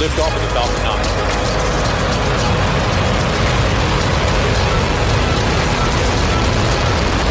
Liftoff 0.00 0.34
of 0.34 0.40
the 0.40 0.48
Falcon 0.48 0.82
9. 0.82 0.96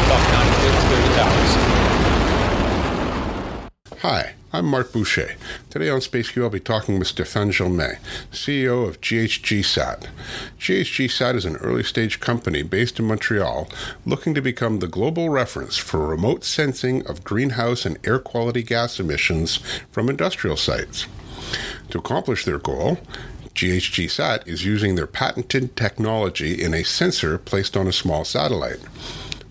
Falcon 0.08 0.32
9 0.32 0.54
clear 0.86 1.02
to 1.02 1.10
towers. 1.16 1.52
Hi, 4.04 4.36
I'm 4.54 4.66
Marc 4.66 4.94
Boucher. 4.94 5.36
Today 5.72 5.90
on 5.90 6.00
SpaceQ, 6.00 6.44
I'll 6.44 6.52
be 6.52 6.60
talking 6.60 7.00
with 7.00 7.08
Stéphane 7.08 7.52
Germain, 7.52 7.98
CEO 8.32 8.88
of 8.88 9.02
GHGSat. 9.02 10.06
GHGSat 10.60 11.34
is 11.34 11.46
an 11.46 11.56
early 11.56 11.82
stage 11.84 12.20
company 12.20 12.62
based 12.62 13.00
in 13.00 13.06
Montreal 13.06 13.68
looking 14.06 14.36
to 14.36 14.44
become 14.44 14.78
the 14.78 14.88
global 14.88 15.32
reference 15.32 15.78
for 15.78 16.06
remote 16.06 16.44
sensing 16.44 17.04
of 17.08 17.24
greenhouse 17.24 17.84
and 17.88 17.98
air 18.06 18.20
quality 18.20 18.62
gas 18.62 19.00
emissions 19.00 19.58
from 19.90 20.08
industrial 20.08 20.56
sites. 20.56 21.08
To 21.92 21.98
accomplish 21.98 22.46
their 22.46 22.60
goal, 22.60 23.00
GHGSat 23.56 24.48
is 24.48 24.66
using 24.66 24.96
their 24.96 25.08
patented 25.08 25.76
technology 25.76 26.62
in 26.62 26.74
a 26.74 26.84
sensor 26.84 27.38
placed 27.38 27.76
on 27.76 27.88
a 27.88 27.92
small 27.92 28.24
satellite. 28.24 28.80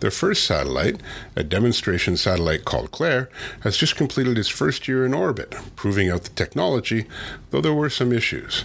Their 0.01 0.13
first 0.13 0.45
satellite, 0.45 1.01
a 1.35 1.43
demonstration 1.43 2.17
satellite 2.17 2.65
called 2.65 2.93
Claire, 2.93 3.29
has 3.63 3.77
just 3.77 3.97
completed 3.97 4.39
its 4.39 4.49
first 4.49 4.87
year 4.87 5.05
in 5.05 5.13
orbit, 5.13 5.57
proving 5.75 6.09
out 6.09 6.23
the 6.23 6.31
technology, 6.31 7.07
though 7.51 7.61
there 7.61 7.75
were 7.75 7.91
some 7.91 8.13
issues. 8.13 8.65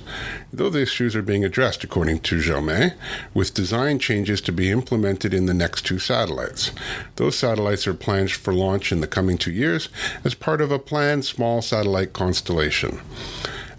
Though 0.51 0.69
the 0.69 0.83
issues 0.83 1.15
are 1.15 1.23
being 1.23 1.43
addressed, 1.43 1.83
according 1.83 2.19
to 2.19 2.39
Germain, 2.39 2.93
with 3.33 3.55
design 3.55 3.97
changes 3.97 4.41
to 4.41 4.51
be 4.51 4.69
implemented 4.69 5.33
in 5.33 5.47
the 5.47 5.55
next 5.55 5.87
two 5.87 5.97
satellites. 5.97 6.71
Those 7.15 7.35
satellites 7.35 7.87
are 7.87 7.95
planned 7.95 8.31
for 8.31 8.53
launch 8.53 8.91
in 8.91 9.01
the 9.01 9.07
coming 9.07 9.39
two 9.39 9.51
years 9.51 9.89
as 10.23 10.35
part 10.35 10.61
of 10.61 10.71
a 10.71 10.77
planned 10.77 11.25
small 11.25 11.63
satellite 11.63 12.13
constellation. 12.13 13.01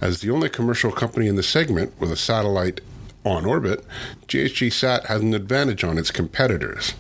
As 0.05 0.21
the 0.21 0.31
only 0.31 0.51
commercial 0.51 0.93
company 0.93 1.29
in 1.29 1.37
the 1.37 1.43
segment 1.43 1.99
with 1.99 2.13
a 2.13 2.17
satellite 2.17 2.83
on 3.25 3.47
orbit, 3.47 3.83
GHGSat 4.29 5.07
has 5.07 5.23
an 5.23 5.33
advantage 5.33 5.83
on 5.83 5.97
its 5.97 6.11
competitors, 6.11 6.93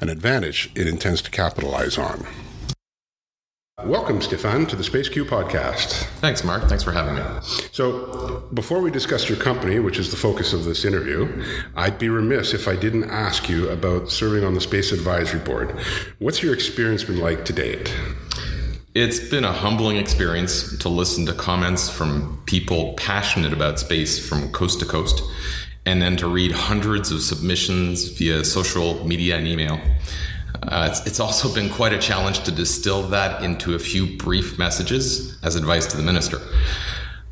an 0.00 0.08
advantage 0.08 0.70
it 0.74 0.88
intends 0.88 1.20
to 1.20 1.30
capitalize 1.30 1.98
on. 1.98 2.26
Welcome, 3.84 4.20
Stéphane, 4.20 4.66
to 4.68 4.74
the 4.74 4.82
SpaceQ 4.82 5.28
podcast. 5.28 6.06
Thanks, 6.20 6.44
Marc. 6.44 6.66
Thanks 6.66 6.82
for 6.82 6.92
having 6.92 7.16
me. 7.16 7.22
So, 7.72 8.48
before 8.54 8.80
we 8.80 8.90
discuss 8.90 9.28
your 9.28 9.36
company, 9.36 9.78
which 9.78 9.98
is 9.98 10.10
the 10.10 10.16
focus 10.16 10.54
of 10.54 10.64
this 10.64 10.86
interview, 10.86 11.44
I'd 11.76 11.98
be 11.98 12.08
remiss 12.08 12.54
if 12.54 12.68
I 12.68 12.74
didn't 12.74 13.10
ask 13.10 13.50
you 13.50 13.68
about 13.68 14.10
serving 14.10 14.44
on 14.44 14.54
the 14.54 14.62
Space 14.62 14.92
Advisory 14.92 15.40
Board. 15.40 15.78
What's 16.20 16.42
your 16.42 16.54
experience 16.54 17.04
been 17.04 17.20
like 17.20 17.44
to 17.44 17.52
date? 17.52 17.94
It's 18.98 19.20
been 19.20 19.44
a 19.44 19.52
humbling 19.52 19.98
experience 19.98 20.78
to 20.78 20.88
listen 20.88 21.26
to 21.26 21.34
comments 21.34 21.90
from 21.90 22.40
people 22.46 22.94
passionate 22.94 23.52
about 23.52 23.78
space 23.78 24.18
from 24.26 24.50
coast 24.52 24.80
to 24.80 24.86
coast, 24.86 25.22
and 25.84 26.00
then 26.00 26.16
to 26.16 26.26
read 26.28 26.52
hundreds 26.52 27.10
of 27.10 27.20
submissions 27.20 28.08
via 28.08 28.42
social 28.42 29.06
media 29.06 29.36
and 29.36 29.46
email. 29.46 29.78
Uh, 30.62 30.88
it's, 30.90 31.06
it's, 31.06 31.20
also 31.20 31.54
been 31.54 31.68
quite 31.68 31.92
a 31.92 31.98
challenge 31.98 32.42
to 32.44 32.50
distill 32.50 33.02
that 33.08 33.42
into 33.42 33.74
a 33.74 33.78
few 33.78 34.16
brief 34.16 34.58
messages 34.58 35.36
as 35.42 35.56
advice 35.56 35.84
to 35.88 35.98
the 35.98 36.02
minister. 36.02 36.40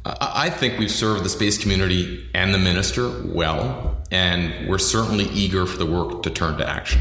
I 0.05 0.51
think 0.51 0.79
we've 0.79 0.91
served 0.91 1.25
the 1.25 1.31
space 1.31 1.57
community 1.57 2.29
and 2.35 2.53
the 2.53 2.59
minister 2.59 3.09
well, 3.25 4.03
and 4.11 4.69
we're 4.69 4.77
certainly 4.77 5.31
eager 5.31 5.65
for 5.65 5.79
the 5.79 5.87
work 5.87 6.25
to 6.25 6.31
turn 6.31 6.59
to 6.59 6.69
action. 6.69 7.01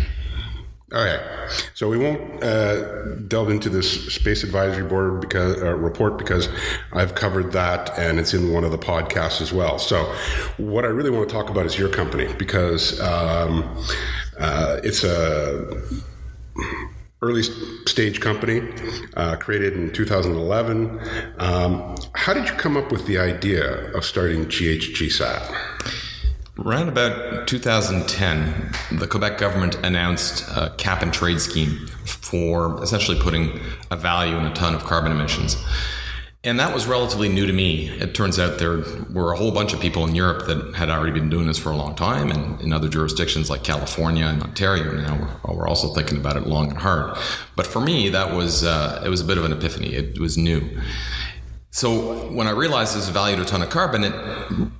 Okay, 0.93 1.47
so 1.73 1.89
we 1.89 1.97
won't 1.97 2.43
uh, 2.43 3.15
delve 3.27 3.49
into 3.49 3.67
this 3.67 4.13
space 4.13 4.43
advisory 4.43 4.87
board 4.87 5.21
because 5.21 5.59
uh, 5.59 5.75
report 5.75 6.19
because 6.19 6.49
I've 6.91 7.15
covered 7.15 7.51
that 7.53 7.97
and 7.97 8.19
it's 8.19 8.35
in 8.35 8.53
one 8.53 8.63
of 8.63 8.69
the 8.69 8.77
podcasts 8.77 9.41
as 9.41 9.51
well. 9.51 9.79
So, 9.79 10.03
what 10.57 10.85
I 10.85 10.89
really 10.89 11.09
want 11.09 11.27
to 11.27 11.33
talk 11.33 11.49
about 11.49 11.65
is 11.65 11.79
your 11.79 11.89
company 11.89 12.31
because 12.37 13.01
um, 13.01 13.83
uh, 14.39 14.81
it's 14.83 15.03
a 15.03 15.81
early 17.23 17.41
stage 17.87 18.21
company 18.21 18.61
uh, 19.15 19.35
created 19.37 19.73
in 19.73 19.91
2011. 19.93 20.99
Um, 21.39 21.95
how 22.13 22.35
did 22.35 22.47
you 22.47 22.53
come 22.53 22.77
up 22.77 22.91
with 22.91 23.07
the 23.07 23.17
idea 23.17 23.91
of 23.93 24.05
starting 24.05 24.45
GHGSat? 24.45 26.02
Around 26.65 26.87
about 26.87 27.45
2010, 27.45 28.71
the 28.97 29.05
Quebec 29.05 29.37
government 29.37 29.75
announced 29.83 30.47
a 30.47 30.73
cap 30.77 31.01
and 31.01 31.13
trade 31.13 31.41
scheme 31.41 31.87
for 32.05 32.81
essentially 32.81 33.19
putting 33.19 33.59
a 33.91 33.97
value 33.97 34.37
in 34.37 34.45
a 34.45 34.53
ton 34.53 34.73
of 34.73 34.85
carbon 34.85 35.11
emissions. 35.11 35.61
And 36.45 36.57
that 36.61 36.73
was 36.73 36.87
relatively 36.87 37.27
new 37.27 37.45
to 37.45 37.51
me. 37.51 37.89
It 37.89 38.15
turns 38.15 38.39
out 38.39 38.59
there 38.59 38.81
were 39.11 39.33
a 39.33 39.37
whole 39.37 39.51
bunch 39.51 39.73
of 39.73 39.81
people 39.81 40.07
in 40.07 40.15
Europe 40.15 40.47
that 40.47 40.75
had 40.75 40.89
already 40.89 41.11
been 41.11 41.29
doing 41.29 41.47
this 41.47 41.57
for 41.57 41.69
a 41.69 41.75
long 41.75 41.95
time, 41.95 42.31
and 42.31 42.61
in 42.61 42.71
other 42.71 42.87
jurisdictions 42.87 43.49
like 43.49 43.65
California 43.65 44.25
and 44.25 44.41
Ontario 44.41 44.93
now, 44.93 45.41
we're 45.45 45.67
also 45.67 45.93
thinking 45.93 46.17
about 46.17 46.37
it 46.37 46.47
long 46.47 46.69
and 46.69 46.77
hard. 46.77 47.17
But 47.57 47.67
for 47.67 47.81
me, 47.81 48.07
that 48.09 48.33
was 48.33 48.63
uh, 48.63 49.01
it 49.05 49.09
was 49.09 49.19
a 49.19 49.25
bit 49.25 49.37
of 49.37 49.43
an 49.43 49.51
epiphany. 49.51 49.95
It 49.95 50.17
was 50.17 50.37
new. 50.37 50.79
So 51.71 52.29
when 52.29 52.47
I 52.47 52.51
realized 52.51 52.95
this 52.95 53.09
valued 53.09 53.39
a 53.39 53.45
ton 53.45 53.61
of 53.61 53.69
carbon, 53.69 54.03
it, 54.05 54.13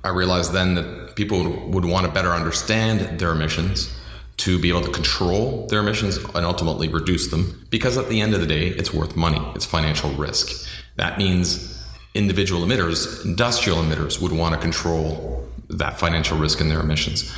I 0.02 0.10
realized 0.10 0.52
then 0.52 0.76
that 0.76 1.03
people 1.16 1.68
would 1.68 1.84
want 1.84 2.06
to 2.06 2.12
better 2.12 2.30
understand 2.30 3.18
their 3.18 3.32
emissions 3.32 3.94
to 4.36 4.58
be 4.58 4.68
able 4.68 4.82
to 4.82 4.90
control 4.90 5.66
their 5.68 5.80
emissions 5.80 6.16
and 6.16 6.44
ultimately 6.44 6.88
reduce 6.88 7.28
them 7.28 7.66
because 7.70 7.96
at 7.96 8.08
the 8.08 8.20
end 8.20 8.34
of 8.34 8.40
the 8.40 8.46
day, 8.46 8.68
it's 8.68 8.92
worth 8.92 9.16
money. 9.16 9.40
It's 9.54 9.64
financial 9.64 10.10
risk. 10.12 10.68
That 10.96 11.18
means 11.18 11.82
individual 12.14 12.62
emitters, 12.62 13.24
industrial 13.24 13.78
emitters, 13.78 14.20
would 14.20 14.32
want 14.32 14.54
to 14.54 14.60
control 14.60 15.48
that 15.68 15.98
financial 15.98 16.38
risk 16.38 16.60
in 16.60 16.68
their 16.68 16.80
emissions. 16.80 17.32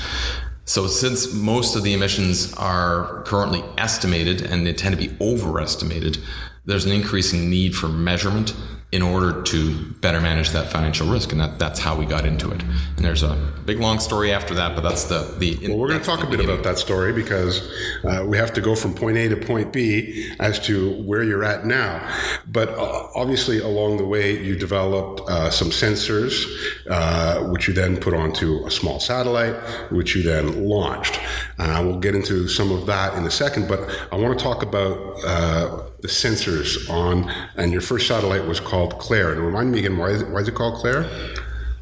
So, 0.64 0.88
since 0.88 1.32
most 1.32 1.76
of 1.76 1.84
the 1.84 1.94
emissions 1.94 2.52
are 2.54 3.22
currently 3.22 3.62
estimated 3.78 4.42
and 4.42 4.66
they 4.66 4.72
tend 4.72 4.98
to 4.98 5.08
be 5.08 5.16
overestimated, 5.20 6.18
there's 6.64 6.84
an 6.84 6.92
increasing 6.92 7.48
need 7.48 7.76
for 7.76 7.88
measurement 7.88 8.54
in 8.96 9.02
order 9.02 9.42
to 9.42 9.74
better 10.00 10.22
manage 10.22 10.48
that 10.50 10.72
financial 10.72 11.06
risk, 11.06 11.30
and 11.30 11.38
that, 11.38 11.58
that's 11.58 11.78
how 11.78 11.94
we 11.94 12.06
got 12.06 12.24
into 12.24 12.50
it. 12.50 12.62
And 12.62 13.04
there's 13.04 13.22
a 13.22 13.34
big 13.66 13.78
long 13.78 13.98
story 13.98 14.32
after 14.32 14.54
that, 14.54 14.74
but 14.74 14.80
that's 14.80 15.04
the 15.04 15.34
the. 15.38 15.68
Well, 15.68 15.76
we're 15.76 15.88
going 15.88 16.00
to 16.00 16.06
talk 16.06 16.24
a 16.24 16.26
bit 16.26 16.40
about 16.40 16.62
that 16.62 16.78
story 16.78 17.12
because 17.12 17.70
uh, 18.04 18.24
we 18.26 18.38
have 18.38 18.54
to 18.54 18.62
go 18.62 18.74
from 18.74 18.94
point 18.94 19.18
A 19.18 19.28
to 19.28 19.36
point 19.36 19.70
B 19.70 20.32
as 20.40 20.58
to 20.60 21.02
where 21.02 21.22
you're 21.22 21.44
at 21.44 21.66
now. 21.66 22.10
But 22.46 22.70
uh, 22.70 23.08
obviously, 23.14 23.58
along 23.58 23.98
the 23.98 24.06
way, 24.06 24.42
you 24.42 24.56
developed 24.56 25.20
uh, 25.28 25.50
some 25.50 25.68
sensors, 25.68 26.46
uh, 26.88 27.50
which 27.50 27.68
you 27.68 27.74
then 27.74 27.98
put 27.98 28.14
onto 28.14 28.64
a 28.64 28.70
small 28.70 28.98
satellite, 28.98 29.56
which 29.92 30.16
you 30.16 30.22
then 30.22 30.64
launched. 30.64 31.20
Uh, 31.58 31.82
we'll 31.84 32.00
get 32.00 32.14
into 32.14 32.48
some 32.48 32.72
of 32.72 32.86
that 32.86 33.12
in 33.18 33.26
a 33.26 33.30
second, 33.30 33.68
but 33.68 33.80
I 34.10 34.16
want 34.16 34.38
to 34.38 34.42
talk 34.42 34.62
about 34.62 34.96
uh, 35.26 35.82
the 36.06 36.12
sensors 36.12 36.88
on, 36.88 37.28
and 37.56 37.72
your 37.72 37.80
first 37.80 38.06
satellite 38.06 38.46
was 38.46 38.60
called 38.60 38.98
Claire. 38.98 39.32
And 39.32 39.40
remind 39.40 39.72
me 39.72 39.80
again, 39.80 39.96
why 39.98 40.10
is 40.10 40.22
it, 40.22 40.28
why 40.28 40.40
is 40.40 40.48
it 40.48 40.54
called 40.54 40.76
Claire? 40.80 41.10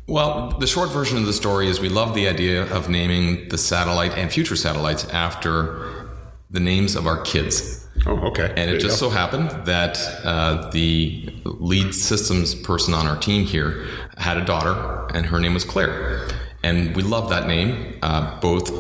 Well, 0.07 0.59
the 0.59 0.67
short 0.67 0.91
version 0.91 1.19
of 1.19 1.27
the 1.27 1.33
story 1.33 1.69
is 1.69 1.81
we 1.81 1.89
love 1.89 2.15
the 2.15 2.29
idea 2.29 2.65
of 2.73 2.89
naming 2.89 3.49
the 3.49 3.59
satellite 3.59 4.17
and 4.17 4.33
future 4.33 4.57
satellites 4.57 5.05
after 5.07 6.09
the 6.51 6.61
names 6.61 6.95
of 6.97 7.07
our 7.07 7.21
kids. 7.23 7.87
Oh, 8.07 8.19
okay. 8.29 8.53
And 8.57 8.71
it 8.71 8.81
just 8.81 8.99
so 8.99 9.09
happened 9.09 9.51
that 9.67 9.99
uh, 10.25 10.71
the 10.71 11.31
lead 11.45 11.95
systems 11.95 12.55
person 12.55 12.93
on 12.95 13.07
our 13.07 13.17
team 13.17 13.45
here 13.45 13.87
had 14.17 14.37
a 14.37 14.45
daughter, 14.45 15.09
and 15.15 15.27
her 15.27 15.41
name 15.41 15.55
was 15.55 15.65
Claire. 15.65 16.29
And 16.63 16.97
we 16.97 17.03
love 17.03 17.29
that 17.31 17.47
name, 17.47 17.99
uh, 18.03 18.41
both 18.41 18.73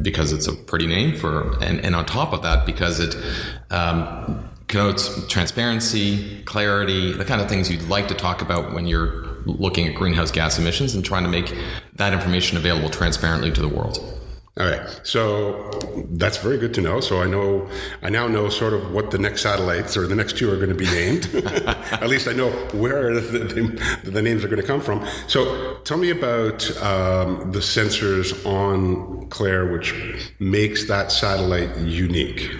because 0.00 0.32
it's 0.32 0.48
a 0.48 0.52
pretty 0.52 0.86
name 0.86 1.16
for, 1.16 1.56
and, 1.62 1.84
and 1.84 1.94
on 1.94 2.04
top 2.04 2.32
of 2.32 2.42
that, 2.42 2.66
because 2.66 2.98
it 2.98 3.16
um, 3.70 4.48
connotes 4.68 5.26
transparency, 5.26 6.42
clarity, 6.44 7.12
the 7.12 7.24
kind 7.24 7.40
of 7.40 7.48
things 7.48 7.70
you'd 7.70 7.88
like 7.88 8.08
to 8.08 8.14
talk 8.14 8.42
about 8.42 8.72
when 8.72 8.86
you're 8.86 9.32
looking 9.44 9.86
at 9.88 9.94
greenhouse 9.94 10.30
gas 10.30 10.58
emissions 10.58 10.94
and 10.94 11.04
trying 11.04 11.24
to 11.24 11.28
make 11.28 11.54
that 11.94 12.12
information 12.12 12.56
available 12.56 12.88
transparently 12.88 13.50
to 13.50 13.60
the 13.60 13.68
world. 13.68 13.98
All 14.60 14.66
right, 14.66 15.00
so 15.02 15.70
that's 16.10 16.36
very 16.36 16.58
good 16.58 16.74
to 16.74 16.82
know. 16.82 17.00
So 17.00 17.22
I 17.22 17.26
know, 17.26 17.66
I 18.02 18.10
now 18.10 18.28
know 18.28 18.50
sort 18.50 18.74
of 18.74 18.92
what 18.92 19.10
the 19.10 19.16
next 19.16 19.40
satellites 19.40 19.96
or 19.96 20.06
the 20.06 20.14
next 20.14 20.36
two 20.36 20.52
are 20.52 20.56
going 20.56 20.68
to 20.68 20.74
be 20.74 20.84
named. 20.84 21.24
At 21.34 22.06
least 22.10 22.28
I 22.28 22.34
know 22.34 22.50
where 22.74 23.14
the, 23.20 24.00
the, 24.04 24.20
names 24.20 24.44
are 24.44 24.48
going 24.48 24.60
to 24.60 24.66
come 24.66 24.82
from. 24.82 25.06
So 25.26 25.78
tell 25.84 25.96
me 25.96 26.10
about 26.10 26.70
um, 26.82 27.50
the 27.50 27.60
sensors 27.60 28.44
on 28.44 29.26
Claire, 29.30 29.72
which 29.72 29.94
makes 30.38 30.86
that 30.86 31.10
satellite 31.10 31.74
unique. 31.78 32.50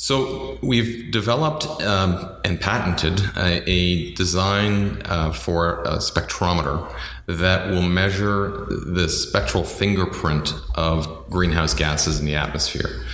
So 0.00 0.58
we've 0.62 1.10
developed 1.10 1.66
um, 1.82 2.36
and 2.44 2.60
patented 2.60 3.20
a, 3.36 3.68
a 3.68 4.14
design 4.14 5.02
uh, 5.04 5.32
for 5.32 5.82
a 5.82 5.96
spectrometer 5.96 6.88
that 7.26 7.70
will 7.70 7.82
measure 7.82 8.64
the 8.68 9.08
spectral 9.08 9.64
fingerprint 9.64 10.54
of 10.76 11.28
greenhouse 11.28 11.74
gases 11.74 12.20
in 12.20 12.26
the 12.26 12.36
atmosphere. 12.36 13.04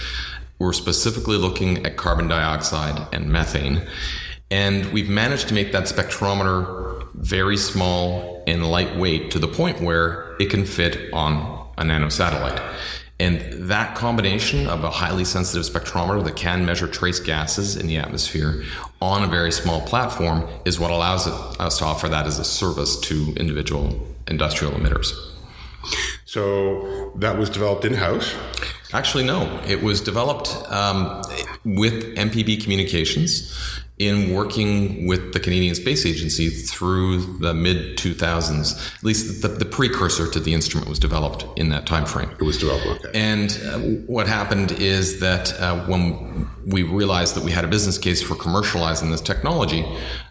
We're 0.58 0.74
specifically 0.74 1.38
looking 1.38 1.86
at 1.86 1.96
carbon 1.96 2.28
dioxide 2.28 3.08
and 3.14 3.32
methane. 3.32 3.88
And 4.50 4.92
we've 4.92 5.08
managed 5.08 5.48
to 5.48 5.54
make 5.54 5.72
that 5.72 5.84
spectrometer 5.84 7.08
very 7.14 7.56
small 7.56 8.44
and 8.46 8.70
lightweight 8.70 9.30
to 9.30 9.38
the 9.38 9.48
point 9.48 9.80
where 9.80 10.36
it 10.38 10.50
can 10.50 10.66
fit 10.66 11.10
on 11.14 11.66
a 11.78 11.82
nanosatellite. 11.82 12.62
And 13.20 13.68
that 13.70 13.94
combination 13.94 14.66
of 14.66 14.82
a 14.82 14.90
highly 14.90 15.24
sensitive 15.24 15.62
spectrometer 15.62 16.24
that 16.24 16.34
can 16.34 16.66
measure 16.66 16.88
trace 16.88 17.20
gases 17.20 17.76
in 17.76 17.86
the 17.86 17.96
atmosphere 17.96 18.64
on 19.00 19.22
a 19.22 19.28
very 19.28 19.52
small 19.52 19.80
platform 19.82 20.48
is 20.64 20.80
what 20.80 20.90
allows 20.90 21.28
us 21.28 21.78
to 21.78 21.84
offer 21.84 22.08
that 22.08 22.26
as 22.26 22.38
a 22.40 22.44
service 22.44 22.98
to 23.00 23.32
individual 23.36 24.04
industrial 24.26 24.72
emitters. 24.72 25.12
So 26.24 27.12
that 27.16 27.38
was 27.38 27.50
developed 27.50 27.84
in 27.84 27.94
house? 27.94 28.34
Actually, 28.92 29.24
no. 29.24 29.60
It 29.66 29.82
was 29.82 30.00
developed 30.00 30.48
um, 30.68 31.22
with 31.64 32.16
MPB 32.16 32.62
Communications 32.62 33.82
in 33.98 34.34
working 34.34 35.06
with 35.06 35.32
the 35.32 35.38
Canadian 35.38 35.74
Space 35.74 36.04
Agency 36.04 36.50
through 36.50 37.38
the 37.38 37.54
mid 37.54 37.96
2000s. 37.96 38.96
At 38.96 39.04
least 39.04 39.42
the, 39.42 39.48
the, 39.48 39.64
precursor 39.64 40.28
to 40.30 40.40
the 40.40 40.52
instrument 40.52 40.88
was 40.88 40.98
developed 40.98 41.46
in 41.56 41.68
that 41.68 41.86
time 41.86 42.04
frame. 42.04 42.30
It 42.30 42.42
was 42.42 42.58
developed, 42.58 43.04
okay. 43.04 43.10
And 43.14 43.60
uh, 43.64 43.78
what 44.06 44.26
happened 44.26 44.72
is 44.72 45.20
that 45.20 45.58
uh, 45.60 45.84
when 45.86 46.48
we 46.66 46.82
realized 46.82 47.36
that 47.36 47.44
we 47.44 47.52
had 47.52 47.64
a 47.64 47.68
business 47.68 47.98
case 47.98 48.20
for 48.20 48.34
commercializing 48.34 49.10
this 49.10 49.20
technology, 49.20 49.84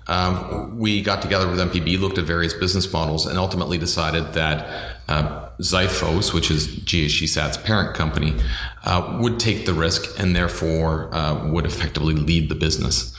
um, 0.08 0.78
we 0.78 1.02
got 1.02 1.22
together 1.22 1.48
with 1.48 1.60
MPB, 1.60 2.00
looked 2.00 2.18
at 2.18 2.26
various 2.26 2.54
business 2.54 2.92
models, 2.92 3.26
and 3.26 3.38
ultimately 3.38 3.78
decided 3.78 4.34
that 4.34 4.98
uh, 5.08 5.50
Xiphos, 5.60 6.34
which 6.34 6.52
is 6.52 6.68
GHGSat's 6.68 7.58
parent 7.58 7.96
company, 7.96 8.36
uh, 8.84 9.18
would 9.22 9.40
take 9.40 9.66
the 9.66 9.74
risk 9.74 10.20
and 10.20 10.36
therefore 10.36 11.14
uh, 11.14 11.48
would 11.48 11.66
effectively 11.66 12.14
lead 12.14 12.50
the 12.50 12.56
business 12.56 13.16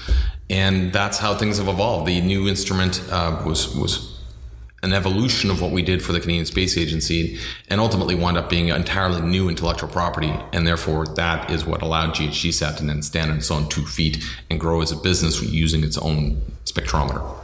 and 0.50 0.92
that's 0.92 1.18
how 1.18 1.34
things 1.34 1.58
have 1.58 1.68
evolved. 1.68 2.06
The 2.06 2.20
new 2.20 2.48
instrument 2.48 3.02
uh, 3.10 3.42
was 3.46 3.74
was 3.74 4.13
an 4.84 4.92
evolution 4.92 5.50
of 5.50 5.62
what 5.62 5.70
we 5.70 5.82
did 5.82 6.02
for 6.02 6.12
the 6.12 6.20
Canadian 6.20 6.44
Space 6.44 6.76
Agency, 6.76 7.38
and 7.68 7.80
ultimately 7.80 8.14
wound 8.14 8.36
up 8.36 8.50
being 8.50 8.68
entirely 8.68 9.22
new 9.22 9.48
intellectual 9.48 9.88
property, 9.88 10.32
and 10.52 10.66
therefore 10.66 11.06
that 11.06 11.50
is 11.50 11.64
what 11.64 11.80
allowed 11.80 12.14
GHGSat 12.14 12.76
to 12.76 12.84
then 12.84 13.02
stand 13.02 13.30
on 13.30 13.38
its 13.38 13.50
own 13.50 13.68
two 13.68 13.86
feet 13.86 14.22
and 14.50 14.60
grow 14.60 14.82
as 14.82 14.92
a 14.92 14.96
business 14.96 15.42
using 15.42 15.82
its 15.82 15.96
own 15.96 16.40
spectrometer. 16.66 17.43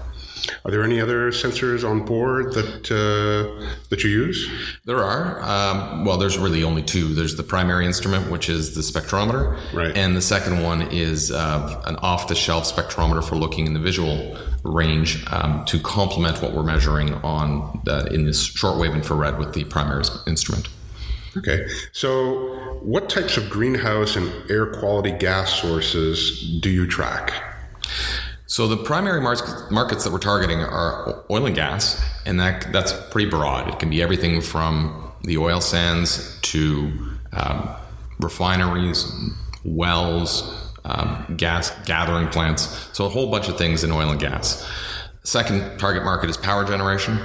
Are 0.65 0.71
there 0.71 0.83
any 0.83 1.01
other 1.01 1.31
sensors 1.31 1.89
on 1.89 2.05
board 2.05 2.55
that 2.55 2.91
uh, 2.91 3.67
that 3.91 4.05
you 4.05 4.11
use? 4.11 4.49
There 4.85 5.03
are. 5.03 5.41
Um, 5.43 6.05
well, 6.05 6.19
there's 6.19 6.39
really 6.39 6.65
only 6.65 6.83
two. 6.83 7.15
There's 7.15 7.37
the 7.37 7.43
primary 7.43 7.87
instrument, 7.87 8.31
which 8.31 8.49
is 8.49 8.75
the 8.75 8.81
spectrometer, 8.81 9.59
right. 9.73 9.97
and 9.97 10.17
the 10.17 10.23
second 10.23 10.63
one 10.63 10.83
is 10.83 11.31
uh, 11.31 11.83
an 11.87 11.97
off-the-shelf 11.97 12.65
spectrometer 12.65 13.23
for 13.23 13.37
looking 13.37 13.67
in 13.67 13.75
the 13.75 13.81
visual 13.81 14.37
range 14.65 15.25
um, 15.33 15.65
to 15.67 15.79
complement 15.81 16.43
what 16.43 16.53
we're 16.53 16.63
measuring 16.63 17.15
on 17.15 17.81
the, 17.85 18.07
in 18.13 18.25
this 18.25 18.49
shortwave 18.49 18.95
infrared 18.95 19.39
with 19.39 19.55
the 19.55 19.65
primary 19.65 20.05
instrument. 20.27 20.69
Okay, 21.37 21.67
so 21.93 22.79
what 22.83 23.09
types 23.09 23.37
of 23.37 23.49
greenhouse 23.49 24.17
and 24.17 24.33
air 24.51 24.67
quality 24.67 25.13
gas 25.13 25.61
sources 25.61 26.59
do 26.61 26.69
you 26.69 26.87
track? 26.87 27.33
So 28.51 28.67
the 28.67 28.77
primary 28.77 29.21
markets 29.21 30.03
that 30.03 30.13
we're 30.13 30.19
targeting 30.19 30.59
are 30.59 31.23
oil 31.31 31.47
and 31.47 31.55
gas, 31.55 32.03
and 32.27 32.41
that 32.41 32.73
that's 32.73 32.93
pretty 33.13 33.31
broad. 33.31 33.69
It 33.69 33.79
can 33.79 33.89
be 33.89 34.03
everything 34.03 34.41
from 34.41 35.13
the 35.23 35.39
oil 35.39 35.61
sands 35.61 36.37
to 36.43 36.91
um, 37.33 37.69
refineries, 38.19 39.09
wells, 39.65 40.69
um, 40.85 41.33
gas 41.37 41.71
gathering 41.87 42.27
plants. 42.27 42.89
So 42.93 43.07
a 43.07 43.09
whole 43.09 43.31
bunch 43.31 43.49
of 43.49 43.57
things 43.57 43.85
in 43.85 43.93
oil 43.93 44.11
and 44.11 44.19
gas. 44.19 44.69
Second 45.23 45.79
target 45.79 46.03
market 46.03 46.29
is 46.29 46.37
power 46.37 46.65
generation. 46.65 47.21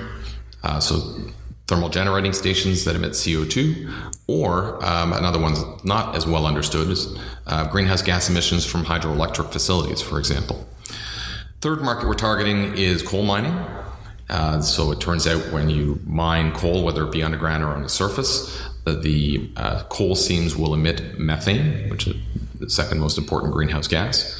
Uh, 0.62 0.80
so 0.80 1.18
thermal 1.66 1.90
generating 1.90 2.34
stations 2.34 2.86
that 2.86 2.96
emit 2.96 3.14
CO2, 3.14 3.92
or 4.28 4.78
um, 4.86 5.12
another 5.12 5.40
one's 5.40 5.64
not 5.84 6.16
as 6.16 6.28
well 6.28 6.46
understood 6.46 6.88
is 6.92 7.18
uh, 7.48 7.68
greenhouse 7.68 8.04
gas 8.04 8.30
emissions 8.30 8.64
from 8.64 8.86
hydroelectric 8.86 9.52
facilities, 9.52 10.04
for 10.04 10.20
example. 10.20 10.68
Third 11.66 11.82
market 11.82 12.08
we're 12.08 12.14
targeting 12.14 12.78
is 12.78 13.02
coal 13.02 13.24
mining. 13.24 13.58
Uh, 14.30 14.62
so 14.62 14.92
it 14.92 15.02
turns 15.02 15.26
out 15.26 15.52
when 15.52 15.68
you 15.68 16.00
mine 16.06 16.52
coal, 16.52 16.84
whether 16.84 17.04
it 17.04 17.12
be 17.12 17.24
underground 17.24 17.64
or 17.64 17.70
on 17.70 17.82
the 17.82 17.90
surface, 17.90 18.62
uh, 18.86 18.94
the 18.94 19.50
uh, 19.58 19.82
coal 19.90 20.14
seams 20.14 20.56
will 20.56 20.76
emit 20.76 21.18
methane, 21.18 21.90
which 21.90 22.06
is 22.06 22.18
the 22.60 22.70
second 22.70 23.00
most 23.00 23.18
important 23.18 23.52
greenhouse 23.52 23.88
gas. 23.88 24.40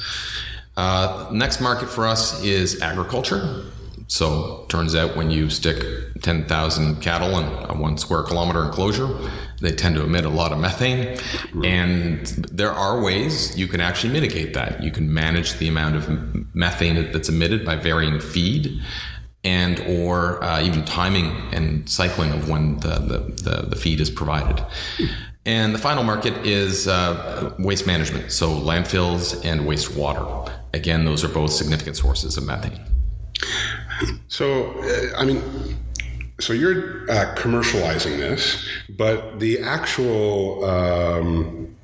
Uh, 0.76 1.28
next 1.32 1.60
market 1.60 1.88
for 1.88 2.06
us 2.06 2.44
is 2.44 2.80
agriculture. 2.80 3.64
So 4.06 4.64
turns 4.68 4.94
out 4.94 5.16
when 5.16 5.32
you 5.32 5.50
stick 5.50 5.82
10,000 6.22 7.02
cattle 7.02 7.40
in 7.40 7.70
a 7.70 7.74
one 7.74 7.98
square 7.98 8.22
kilometer 8.22 8.64
enclosure, 8.64 9.08
they 9.60 9.72
tend 9.72 9.94
to 9.96 10.02
emit 10.02 10.24
a 10.24 10.30
lot 10.30 10.52
of 10.52 10.58
methane. 10.58 11.18
And 11.64 12.26
there 12.26 12.72
are 12.72 13.00
ways 13.00 13.56
you 13.56 13.68
can 13.68 13.80
actually 13.80 14.12
mitigate 14.12 14.54
that. 14.54 14.82
You 14.82 14.90
can 14.90 15.12
manage 15.12 15.54
the 15.54 15.68
amount 15.68 15.96
of 15.96 16.54
methane 16.54 17.12
that's 17.12 17.28
emitted 17.28 17.64
by 17.64 17.76
varying 17.76 18.20
feed 18.20 18.80
and 19.44 19.78
or 19.86 20.42
uh, 20.42 20.60
even 20.60 20.84
timing 20.84 21.30
and 21.52 21.88
cycling 21.88 22.32
of 22.32 22.48
when 22.48 22.80
the, 22.80 22.98
the, 22.98 23.18
the, 23.42 23.66
the, 23.68 23.76
feed 23.76 24.00
is 24.00 24.10
provided. 24.10 24.64
And 25.44 25.72
the 25.72 25.78
final 25.78 26.02
market 26.02 26.34
is 26.44 26.88
uh, 26.88 27.54
waste 27.58 27.86
management, 27.86 28.32
so 28.32 28.50
landfills 28.50 29.44
and 29.44 29.60
wastewater. 29.60 30.52
Again, 30.74 31.04
those 31.04 31.22
are 31.22 31.28
both 31.28 31.52
significant 31.52 31.96
sources 31.96 32.36
of 32.36 32.44
methane. 32.44 32.80
So, 34.26 34.72
uh, 34.80 35.16
I 35.16 35.24
mean, 35.24 35.42
so 36.38 36.52
you're 36.52 37.10
uh, 37.10 37.34
commercializing 37.34 38.18
this, 38.18 38.68
but 38.90 39.40
the 39.40 39.60
actual 39.60 40.64
um, 40.64 41.76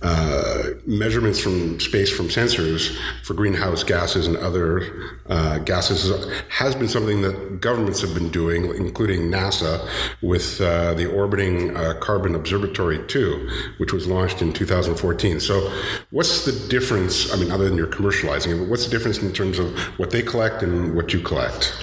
uh, 0.00 0.70
measurements 0.84 1.38
from 1.38 1.78
space 1.78 2.10
from 2.10 2.26
sensors 2.26 2.96
for 3.22 3.34
greenhouse 3.34 3.84
gases 3.84 4.26
and 4.26 4.36
other 4.38 5.20
uh, 5.28 5.58
gases 5.58 6.10
has 6.48 6.74
been 6.74 6.88
something 6.88 7.22
that 7.22 7.60
governments 7.60 8.00
have 8.00 8.12
been 8.14 8.28
doing, 8.30 8.64
including 8.74 9.30
NASA, 9.30 9.86
with 10.22 10.60
uh, 10.60 10.94
the 10.94 11.06
Orbiting 11.06 11.76
uh, 11.76 11.94
Carbon 12.00 12.34
Observatory 12.34 13.06
2, 13.06 13.74
which 13.76 13.92
was 13.92 14.08
launched 14.08 14.42
in 14.42 14.52
2014. 14.52 15.38
So, 15.38 15.72
what's 16.10 16.44
the 16.44 16.68
difference? 16.68 17.32
I 17.32 17.36
mean, 17.36 17.52
other 17.52 17.68
than 17.68 17.76
you're 17.76 17.86
commercializing 17.86 18.54
it, 18.54 18.58
but 18.58 18.68
what's 18.68 18.86
the 18.86 18.90
difference 18.90 19.18
in 19.18 19.32
terms 19.32 19.58
of 19.58 19.78
what 19.98 20.10
they 20.10 20.22
collect 20.22 20.62
and 20.62 20.96
what 20.96 21.12
you 21.12 21.20
collect? 21.20 21.76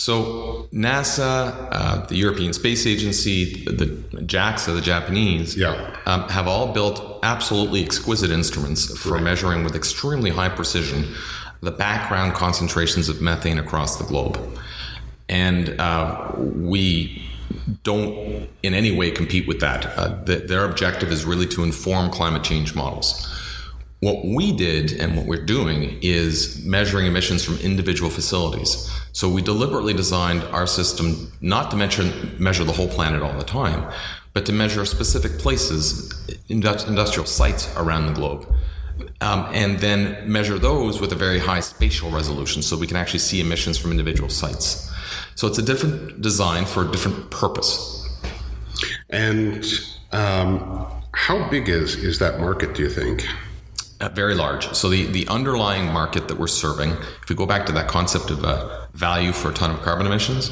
So 0.00 0.66
NASA, 0.72 1.68
uh, 1.70 2.06
the 2.06 2.16
European 2.16 2.54
Space 2.54 2.86
Agency, 2.86 3.64
the, 3.66 3.72
the 3.72 4.22
JAXA, 4.22 4.74
the 4.74 4.80
Japanese, 4.80 5.58
yeah. 5.58 5.94
um, 6.06 6.22
have 6.30 6.48
all 6.48 6.72
built 6.72 7.18
absolutely 7.22 7.84
exquisite 7.84 8.30
instruments 8.30 8.98
for 8.98 9.10
right. 9.10 9.22
measuring 9.22 9.62
with 9.62 9.76
extremely 9.76 10.30
high 10.30 10.48
precision 10.48 11.04
the 11.60 11.70
background 11.70 12.32
concentrations 12.32 13.10
of 13.10 13.20
methane 13.20 13.58
across 13.58 13.98
the 13.98 14.04
globe. 14.04 14.40
And 15.28 15.78
uh, 15.78 16.32
we 16.34 17.22
don't 17.82 18.48
in 18.62 18.72
any 18.72 18.96
way 18.96 19.10
compete 19.10 19.46
with 19.46 19.60
that. 19.60 19.84
Uh, 19.98 20.22
the, 20.24 20.36
their 20.36 20.64
objective 20.64 21.12
is 21.12 21.26
really 21.26 21.46
to 21.48 21.62
inform 21.62 22.10
climate 22.10 22.42
change 22.42 22.74
models. 22.74 23.30
What 24.00 24.24
we 24.24 24.52
did 24.52 24.92
and 24.92 25.14
what 25.14 25.26
we're 25.26 25.44
doing 25.44 25.98
is 26.00 26.64
measuring 26.64 27.06
emissions 27.06 27.44
from 27.44 27.58
individual 27.58 28.10
facilities. 28.10 28.90
So 29.12 29.28
we 29.28 29.42
deliberately 29.42 29.92
designed 29.92 30.42
our 30.44 30.66
system 30.66 31.30
not 31.42 31.70
to 31.70 31.76
measure, 31.76 32.10
measure 32.38 32.64
the 32.64 32.72
whole 32.72 32.88
planet 32.88 33.20
all 33.22 33.36
the 33.36 33.44
time, 33.44 33.92
but 34.32 34.46
to 34.46 34.52
measure 34.52 34.86
specific 34.86 35.38
places, 35.38 36.10
industrial 36.48 37.26
sites 37.26 37.68
around 37.76 38.06
the 38.06 38.12
globe. 38.12 38.50
Um, 39.20 39.46
and 39.52 39.78
then 39.78 40.30
measure 40.30 40.58
those 40.58 41.00
with 41.00 41.12
a 41.12 41.16
very 41.16 41.38
high 41.38 41.60
spatial 41.60 42.10
resolution 42.10 42.62
so 42.62 42.78
we 42.78 42.86
can 42.86 42.96
actually 42.96 43.20
see 43.20 43.40
emissions 43.40 43.76
from 43.76 43.90
individual 43.90 44.30
sites. 44.30 44.90
So 45.34 45.46
it's 45.46 45.58
a 45.58 45.62
different 45.62 46.22
design 46.22 46.64
for 46.64 46.86
a 46.86 46.90
different 46.90 47.30
purpose. 47.30 48.08
And 49.10 49.64
um, 50.12 50.86
how 51.12 51.48
big 51.50 51.68
is, 51.68 51.96
is 51.96 52.18
that 52.18 52.40
market, 52.40 52.74
do 52.74 52.82
you 52.82 52.90
think? 52.90 53.26
Uh, 54.00 54.08
very 54.08 54.34
large. 54.34 54.72
So 54.72 54.88
the, 54.88 55.04
the 55.04 55.28
underlying 55.28 55.92
market 55.92 56.28
that 56.28 56.38
we're 56.38 56.46
serving, 56.46 56.92
if 56.92 57.28
we 57.28 57.36
go 57.36 57.44
back 57.44 57.66
to 57.66 57.72
that 57.72 57.86
concept 57.86 58.30
of 58.30 58.42
uh, 58.42 58.86
value 58.94 59.32
for 59.32 59.50
a 59.50 59.54
ton 59.54 59.70
of 59.70 59.82
carbon 59.82 60.06
emissions, 60.06 60.50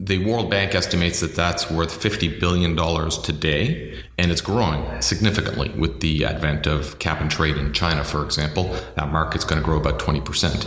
the 0.00 0.24
World 0.24 0.50
Bank 0.50 0.74
estimates 0.74 1.20
that 1.20 1.36
that's 1.36 1.70
worth 1.70 2.00
$50 2.00 2.40
billion 2.40 2.74
today, 3.22 4.02
and 4.18 4.32
it's 4.32 4.40
growing 4.40 5.00
significantly 5.00 5.68
with 5.78 6.00
the 6.00 6.24
advent 6.24 6.66
of 6.66 6.98
cap 6.98 7.20
and 7.20 7.30
trade 7.30 7.56
in 7.56 7.72
China, 7.72 8.02
for 8.02 8.24
example. 8.24 8.74
That 8.96 9.12
market's 9.12 9.44
going 9.44 9.60
to 9.60 9.64
grow 9.64 9.78
about 9.78 9.98
20%. 9.98 10.66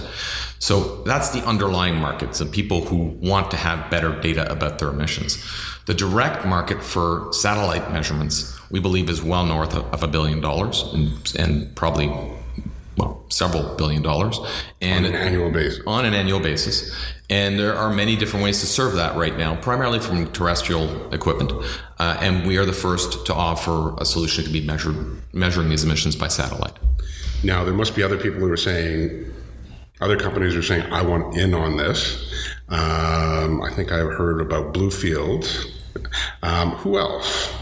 So 0.60 1.04
that's 1.04 1.32
the 1.32 1.46
underlying 1.46 1.96
markets 1.96 2.40
and 2.40 2.52
people 2.52 2.86
who 2.86 3.18
want 3.20 3.50
to 3.52 3.58
have 3.58 3.90
better 3.90 4.20
data 4.22 4.50
about 4.52 4.80
their 4.80 4.90
emissions. 4.90 5.44
The 5.86 5.94
direct 5.94 6.46
market 6.46 6.84
for 6.84 7.34
satellite 7.34 7.92
measurements, 7.92 8.59
we 8.72 8.80
believe, 8.80 9.10
is 9.10 9.22
well 9.22 9.46
north 9.46 9.76
of 9.76 10.04
a 10.04 10.08
billion 10.08 10.42
dollars 10.42 10.84
and, 10.94 11.34
and 11.38 11.76
probably 11.76 12.08
well, 12.98 13.24
several 13.30 13.76
billion 13.76 14.02
dollars, 14.02 14.40
and 14.82 15.06
On 15.06 15.14
an 15.14 15.18
annual 15.18 15.50
basis. 15.52 15.82
on 15.88 16.06
an 16.06 16.14
annual 16.14 16.40
basis. 16.40 16.94
And 17.30 17.58
there 17.60 17.76
are 17.76 17.94
many 17.94 18.16
different 18.16 18.44
ways 18.44 18.60
to 18.62 18.66
serve 18.68 18.96
that 18.96 19.16
right 19.16 19.38
now, 19.38 19.56
primarily 19.56 20.00
from 20.00 20.32
terrestrial 20.34 21.14
equipment. 21.14 21.52
Uh, 22.00 22.18
and 22.20 22.46
we 22.46 22.58
are 22.58 22.66
the 22.66 22.74
first 22.74 23.26
to 23.28 23.34
offer 23.34 23.96
a 24.00 24.06
solution 24.06 24.44
that 24.44 24.50
can 24.50 24.60
be 24.60 24.66
measured, 24.66 24.96
measuring 25.34 25.70
these 25.70 25.84
emissions 25.84 26.16
by 26.16 26.28
satellite. 26.28 26.74
Now, 27.44 27.64
there 27.64 27.74
must 27.74 27.96
be 27.96 28.04
other 28.04 28.18
people 28.18 28.40
who 28.40 28.52
are 28.52 28.58
saying, 28.58 29.32
other 30.02 30.18
companies 30.18 30.56
are 30.56 30.64
saying, 30.64 30.92
I 30.92 31.02
want 31.04 31.38
in 31.38 31.54
on 31.54 31.78
this. 31.78 32.34
Um, 32.68 33.62
I 33.62 33.72
think 33.76 33.92
I've 33.92 34.12
heard 34.14 34.42
about 34.42 34.74
Bluefield. 34.74 35.72
Um, 36.42 36.72
who 36.72 36.98
else? 36.98 37.54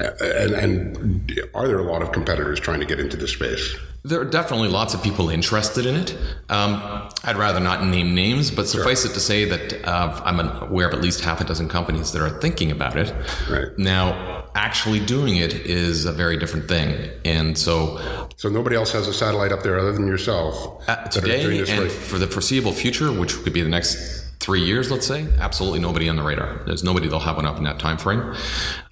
And, 0.00 0.52
and 0.52 1.40
are 1.54 1.68
there 1.68 1.78
a 1.78 1.84
lot 1.84 2.02
of 2.02 2.12
competitors 2.12 2.58
trying 2.58 2.80
to 2.80 2.86
get 2.86 2.98
into 2.98 3.16
this 3.16 3.32
space? 3.32 3.76
There 4.02 4.18
are 4.18 4.24
definitely 4.24 4.68
lots 4.68 4.94
of 4.94 5.02
people 5.02 5.28
interested 5.28 5.84
in 5.84 5.94
it. 5.94 6.16
Um, 6.48 6.80
I'd 7.22 7.36
rather 7.36 7.60
not 7.60 7.84
name 7.84 8.14
names, 8.14 8.50
but 8.50 8.66
suffice 8.66 9.04
it 9.04 9.10
to 9.10 9.20
say 9.20 9.44
that 9.44 9.84
uh, 9.86 10.22
I'm 10.24 10.40
aware 10.40 10.88
of 10.88 10.94
at 10.94 11.02
least 11.02 11.20
half 11.20 11.42
a 11.42 11.44
dozen 11.44 11.68
companies 11.68 12.12
that 12.12 12.22
are 12.22 12.30
thinking 12.40 12.70
about 12.70 12.96
it. 12.96 13.14
Right. 13.50 13.68
Now, 13.76 14.48
actually 14.54 15.00
doing 15.00 15.36
it 15.36 15.52
is 15.52 16.06
a 16.06 16.12
very 16.12 16.38
different 16.38 16.66
thing. 16.66 17.10
And 17.26 17.58
so 17.58 18.00
So 18.36 18.48
nobody 18.48 18.74
else 18.74 18.90
has 18.92 19.06
a 19.06 19.12
satellite 19.12 19.52
up 19.52 19.62
there 19.62 19.78
other 19.78 19.92
than 19.92 20.06
yourself 20.06 20.82
uh, 20.88 20.96
that 20.96 21.16
are 21.18 21.20
doing 21.20 21.58
today 21.58 21.72
and 21.72 21.82
right. 21.82 21.92
for 21.92 22.18
the 22.18 22.26
foreseeable 22.26 22.72
future, 22.72 23.12
which 23.12 23.36
could 23.42 23.52
be 23.52 23.60
the 23.60 23.68
next 23.68 24.29
three 24.40 24.62
years, 24.62 24.90
let's 24.90 25.06
say, 25.06 25.26
absolutely 25.38 25.78
nobody 25.80 26.08
on 26.08 26.16
the 26.16 26.22
radar. 26.22 26.62
There's 26.66 26.82
nobody 26.82 27.06
that'll 27.06 27.20
have 27.20 27.36
one 27.36 27.44
up 27.46 27.58
in 27.58 27.64
that 27.64 27.78
time 27.78 27.98
frame. 27.98 28.34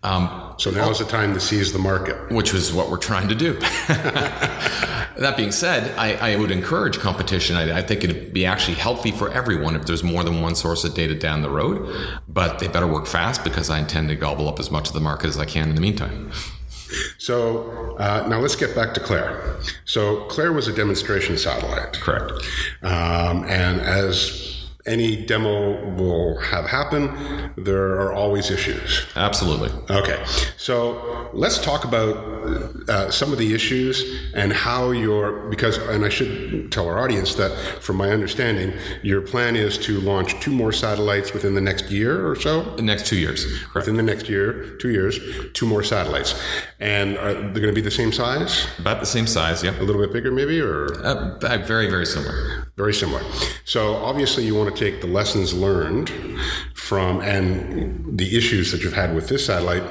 Um, 0.02 0.54
So 0.58 0.70
now 0.70 0.90
is 0.90 0.98
the 0.98 1.06
time 1.06 1.32
to 1.34 1.40
seize 1.40 1.72
the 1.72 1.78
market. 1.78 2.30
which 2.30 2.52
is 2.54 2.72
what 2.72 2.90
we're 2.90 2.98
trying 2.98 3.28
to 3.28 3.34
do. 3.34 3.54
that 3.88 5.34
being 5.36 5.50
said, 5.50 5.96
I, 5.98 6.32
I 6.32 6.36
would 6.36 6.50
encourage 6.50 6.98
competition. 6.98 7.56
I, 7.56 7.78
I 7.78 7.82
think 7.82 8.04
it'd 8.04 8.32
be 8.32 8.44
actually 8.44 8.74
healthy 8.74 9.10
for 9.10 9.30
everyone 9.32 9.74
if 9.74 9.86
there's 9.86 10.04
more 10.04 10.22
than 10.22 10.40
one 10.42 10.54
source 10.54 10.84
of 10.84 10.94
data 10.94 11.14
down 11.14 11.42
the 11.42 11.50
road, 11.50 11.88
but 12.28 12.58
they 12.58 12.68
better 12.68 12.86
work 12.86 13.06
fast 13.06 13.42
because 13.42 13.70
I 13.70 13.78
intend 13.78 14.10
to 14.10 14.14
gobble 14.16 14.48
up 14.48 14.60
as 14.60 14.70
much 14.70 14.88
of 14.88 14.94
the 14.94 15.00
market 15.00 15.28
as 15.28 15.38
I 15.38 15.46
can 15.46 15.70
in 15.70 15.74
the 15.74 15.80
meantime. 15.80 16.30
So 17.18 17.96
uh, 17.98 18.26
now 18.28 18.38
let's 18.38 18.56
get 18.56 18.74
back 18.74 18.94
to 18.94 19.00
Claire. 19.00 19.56
So 19.84 20.24
Claire 20.26 20.52
was 20.52 20.68
a 20.68 20.72
demonstration 20.72 21.36
satellite. 21.38 21.94
Correct. 21.94 22.32
Um, 22.82 23.44
and 23.44 23.80
as 23.80 24.57
any 24.88 25.24
demo 25.26 25.84
will 25.94 26.38
have 26.40 26.64
happen, 26.66 27.02
there 27.56 28.00
are 28.00 28.12
always 28.12 28.50
issues. 28.50 29.06
Absolutely. 29.14 29.70
Okay, 29.94 30.24
so 30.56 31.28
let's 31.32 31.58
talk 31.58 31.84
about 31.84 32.16
uh, 32.88 33.10
some 33.10 33.30
of 33.32 33.38
the 33.38 33.54
issues 33.54 34.02
and 34.34 34.52
how 34.52 34.90
your 34.90 35.48
because 35.50 35.76
and 35.78 36.04
I 36.04 36.08
should 36.08 36.72
tell 36.72 36.86
our 36.88 36.98
audience 36.98 37.34
that 37.34 37.52
from 37.82 37.96
my 37.96 38.10
understanding, 38.10 38.72
your 39.02 39.20
plan 39.20 39.54
is 39.56 39.76
to 39.78 40.00
launch 40.00 40.38
two 40.40 40.50
more 40.50 40.72
satellites 40.72 41.32
within 41.32 41.54
the 41.54 41.60
next 41.60 41.90
year 41.90 42.26
or 42.28 42.34
so. 42.36 42.62
The 42.76 42.82
next 42.82 43.06
two 43.06 43.16
years. 43.18 43.44
Correct. 43.44 43.74
Within 43.74 43.96
the 43.96 44.02
next 44.02 44.28
year, 44.28 44.76
two 44.78 44.90
years, 44.90 45.18
two 45.52 45.66
more 45.66 45.82
satellites, 45.82 46.34
and 46.80 47.18
are 47.18 47.34
they 47.34 47.60
going 47.60 47.74
to 47.74 47.80
be 47.82 47.82
the 47.82 47.90
same 47.90 48.12
size, 48.12 48.66
About 48.78 49.00
the 49.00 49.06
same 49.06 49.26
size, 49.26 49.62
yeah. 49.62 49.78
a 49.78 49.82
little 49.82 50.00
bit 50.00 50.12
bigger, 50.12 50.30
maybe, 50.30 50.60
or 50.60 50.92
Uh, 51.04 51.36
very, 51.66 51.88
very 51.90 52.06
similar. 52.06 52.68
very 52.76 52.94
similar. 52.94 53.22
So 53.64 53.96
obviously, 53.96 54.44
you 54.46 54.54
want 54.54 54.74
to 54.74 54.77
take 54.78 55.00
the 55.00 55.06
lessons 55.06 55.52
learned 55.52 56.10
from 56.74 57.20
and 57.20 58.18
the 58.18 58.36
issues 58.36 58.72
that 58.72 58.82
you've 58.82 58.92
had 58.94 59.14
with 59.14 59.28
this 59.28 59.46
satellite 59.46 59.82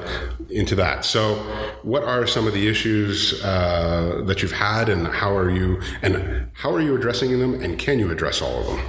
into 0.50 0.74
that. 0.74 1.04
So, 1.04 1.34
what 1.82 2.02
are 2.02 2.26
some 2.26 2.46
of 2.46 2.54
the 2.54 2.68
issues 2.68 3.42
uh, 3.44 4.22
that 4.26 4.42
you've 4.42 4.52
had, 4.52 4.88
and 4.88 5.06
how 5.06 5.36
are 5.36 5.50
you 5.50 5.80
and 6.02 6.50
how 6.54 6.72
are 6.74 6.80
you 6.80 6.96
addressing 6.96 7.38
them, 7.38 7.54
and 7.62 7.78
can 7.78 7.98
you 7.98 8.10
address 8.10 8.42
all 8.42 8.60
of 8.60 8.66
them? 8.66 8.80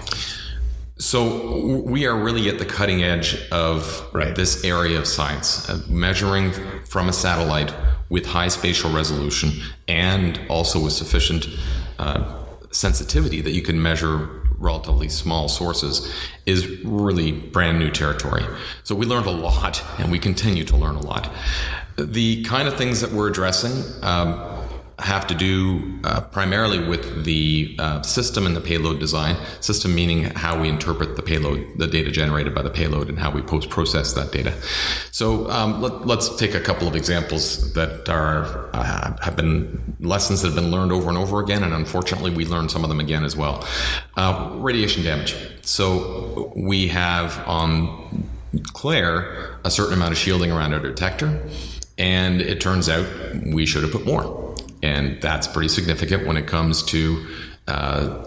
So 1.01 1.81
we 1.85 2.05
are 2.07 2.15
really 2.17 2.49
at 2.49 2.59
the 2.59 2.65
cutting 2.65 3.03
edge 3.03 3.37
of 3.51 4.05
Right. 4.11 4.35
this 4.35 4.65
area 4.65 4.99
of 4.99 5.07
science, 5.07 5.69
of 5.69 5.89
measuring 5.89 6.51
from 6.83 7.07
a 7.07 7.13
satellite 7.13 7.73
with 8.09 8.25
high 8.25 8.49
spatial 8.49 8.91
resolution 8.91 9.51
and 9.87 10.41
also 10.49 10.83
with 10.83 10.91
sufficient 10.91 11.47
uh, 11.99 12.39
sensitivity 12.71 13.39
that 13.41 13.51
you 13.51 13.61
can 13.61 13.81
measure 13.81 14.38
relatively 14.59 15.09
small 15.09 15.47
sources 15.47 16.13
is 16.45 16.83
really 16.83 17.31
brand 17.31 17.79
new 17.79 17.89
territory. 17.89 18.43
So 18.83 18.95
we 18.95 19.05
learned 19.05 19.25
a 19.25 19.31
lot 19.31 19.83
and 19.97 20.11
we 20.11 20.19
continue 20.19 20.63
to 20.65 20.77
learn 20.77 20.95
a 20.95 21.01
lot. 21.01 21.31
The 21.97 22.43
kind 22.43 22.67
of 22.67 22.77
things 22.77 23.01
that 23.01 23.11
we're 23.11 23.29
addressing 23.29 23.83
um, 24.03 24.58
have 25.01 25.27
to 25.27 25.35
do 25.35 25.99
uh, 26.03 26.21
primarily 26.21 26.85
with 26.87 27.25
the 27.25 27.75
uh, 27.79 28.01
system 28.01 28.45
and 28.45 28.55
the 28.55 28.61
payload 28.61 28.99
design. 28.99 29.35
System 29.61 29.95
meaning 29.95 30.23
how 30.23 30.59
we 30.59 30.69
interpret 30.69 31.15
the 31.15 31.21
payload, 31.21 31.65
the 31.77 31.87
data 31.87 32.11
generated 32.11 32.53
by 32.53 32.61
the 32.61 32.69
payload, 32.69 33.09
and 33.09 33.19
how 33.19 33.31
we 33.31 33.41
post 33.41 33.69
process 33.69 34.13
that 34.13 34.31
data. 34.31 34.53
So 35.11 35.49
um, 35.49 35.81
let, 35.81 36.17
us 36.17 36.35
take 36.37 36.53
a 36.53 36.59
couple 36.59 36.87
of 36.87 36.95
examples 36.95 37.73
that 37.73 38.09
are 38.09 38.69
uh, 38.73 39.17
have 39.21 39.35
been 39.35 39.95
lessons 39.99 40.41
that 40.41 40.49
have 40.49 40.55
been 40.55 40.71
learned 40.71 40.91
over 40.91 41.09
and 41.09 41.17
over 41.17 41.39
again, 41.39 41.63
and 41.63 41.73
unfortunately, 41.73 42.31
we 42.31 42.45
learned 42.45 42.71
some 42.71 42.83
of 42.83 42.89
them 42.89 42.99
again 42.99 43.23
as 43.23 43.35
well. 43.35 43.65
Uh, 44.17 44.51
radiation 44.55 45.03
damage. 45.03 45.35
So 45.61 46.51
we 46.55 46.87
have 46.89 47.37
on 47.47 48.27
Claire 48.73 49.59
a 49.63 49.71
certain 49.71 49.93
amount 49.93 50.11
of 50.11 50.17
shielding 50.17 50.51
around 50.51 50.73
our 50.73 50.79
detector, 50.79 51.41
and 51.97 52.41
it 52.41 52.59
turns 52.59 52.89
out 52.89 53.07
we 53.45 53.65
should 53.65 53.83
have 53.83 53.91
put 53.91 54.05
more 54.05 54.48
and 54.81 55.21
that's 55.21 55.47
pretty 55.47 55.69
significant 55.69 56.25
when 56.25 56.37
it 56.37 56.47
comes 56.47 56.83
to 56.83 57.25
uh, 57.67 58.25